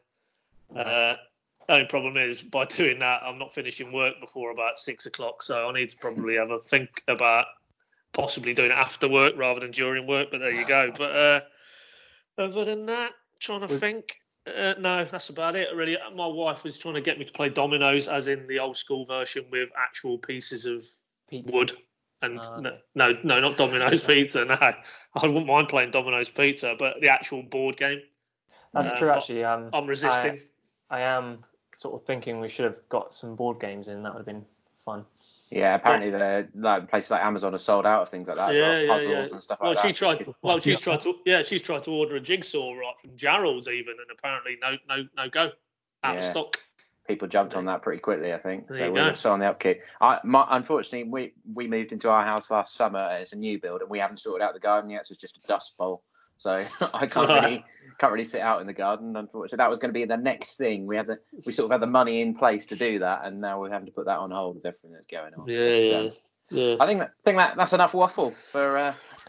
[0.72, 0.86] Nice.
[0.86, 1.16] Uh,
[1.68, 5.68] only problem is by doing that, I'm not finishing work before about six o'clock, so
[5.68, 7.46] I need to probably have a think about
[8.12, 10.28] possibly doing it after work rather than during work.
[10.30, 10.92] But there you go.
[10.96, 11.40] But uh,
[12.38, 14.16] other than that, trying to think.
[14.46, 15.74] Uh, no, that's about it.
[15.74, 18.76] Really, my wife was trying to get me to play dominoes, as in the old
[18.76, 20.86] school version with actual pieces of
[21.28, 21.56] Pizza.
[21.56, 21.72] wood
[22.22, 24.44] and uh, no, no, no, not Domino's Pizza.
[24.44, 28.00] No, I wouldn't mind playing Domino's Pizza, but the actual board game.
[28.72, 29.10] That's uh, true.
[29.10, 30.38] Actually, um, I'm resisting.
[30.90, 31.40] I, I, am
[31.76, 34.02] sort of thinking we should have got some board games in.
[34.02, 34.44] That would have been
[34.84, 35.04] fun.
[35.50, 38.54] Yeah, apparently the like places like Amazon are sold out of things like that.
[38.54, 39.32] Yeah, well, puzzles yeah, yeah.
[39.32, 39.96] and stuff well, like she that.
[39.96, 41.14] Tried, well, she's tried to.
[41.24, 45.06] Yeah, she's tried to order a jigsaw right from Jarrold's even, and apparently no, no,
[45.16, 45.52] no go
[46.02, 46.18] out yeah.
[46.18, 46.58] of stock
[47.06, 48.32] people jumped on that pretty quickly.
[48.32, 48.92] I think there so.
[48.92, 49.80] We were still on the upkeep.
[50.00, 53.18] I, my, unfortunately, we we moved into our house last summer.
[53.20, 55.06] It's a new build, and we haven't sorted out the garden yet.
[55.06, 56.02] So it's just a dust bowl.
[56.38, 56.52] So
[56.94, 57.64] I can't really
[57.98, 59.16] can't really sit out in the garden.
[59.16, 60.86] Unfortunately, that was going to be the next thing.
[60.86, 63.40] We had the we sort of had the money in place to do that, and
[63.40, 65.48] now we're having to put that on hold with everything that's going on.
[65.48, 66.12] Yeah, but, um,
[66.50, 66.76] yeah.
[66.78, 68.76] I think that, think that that's enough waffle for.
[68.76, 68.94] Uh,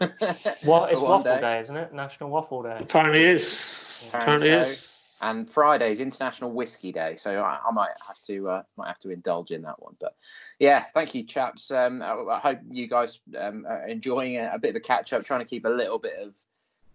[0.66, 1.40] well, it's waffle day.
[1.40, 1.60] day.
[1.60, 1.92] isn't it?
[1.92, 2.78] National Waffle Day.
[2.80, 4.10] Apparently is.
[4.14, 4.80] Apparently, Apparently so.
[4.80, 8.88] is and Friday is International Whiskey Day, so I, I might have to uh, might
[8.88, 9.96] have to indulge in that one.
[10.00, 10.14] But
[10.58, 11.70] yeah, thank you, chaps.
[11.70, 15.12] Um, I, I, hope you guys um, are enjoying a, a, bit of a catch
[15.12, 16.34] up, trying to keep a little bit of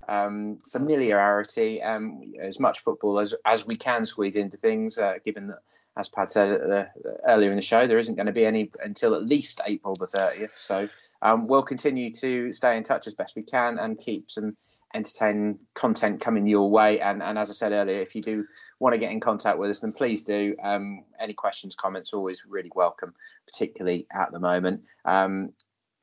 [0.08, 5.48] um, familiarity, um, as much football as as we can squeeze into things, uh, given
[5.48, 5.60] that.
[5.96, 6.86] As Pad said uh,
[7.28, 10.08] earlier in the show, there isn't going to be any until at least April the
[10.08, 10.50] 30th.
[10.58, 10.90] So
[11.22, 14.58] um, we'll continue to stay in touch as best we can and keep some
[14.94, 17.00] entertaining content coming your way.
[17.00, 18.46] And, and as I said earlier, if you do
[18.80, 20.56] want to get in contact with us, then please do.
[20.64, 23.14] Um, any questions, comments, always really welcome,
[23.48, 24.82] particularly at the moment.
[25.06, 25.54] Um,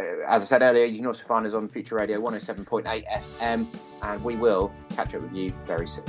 [0.00, 3.66] uh, as I said earlier, you can also find us on Future Radio 107.8 FM,
[4.02, 6.04] and we will catch up with you very soon.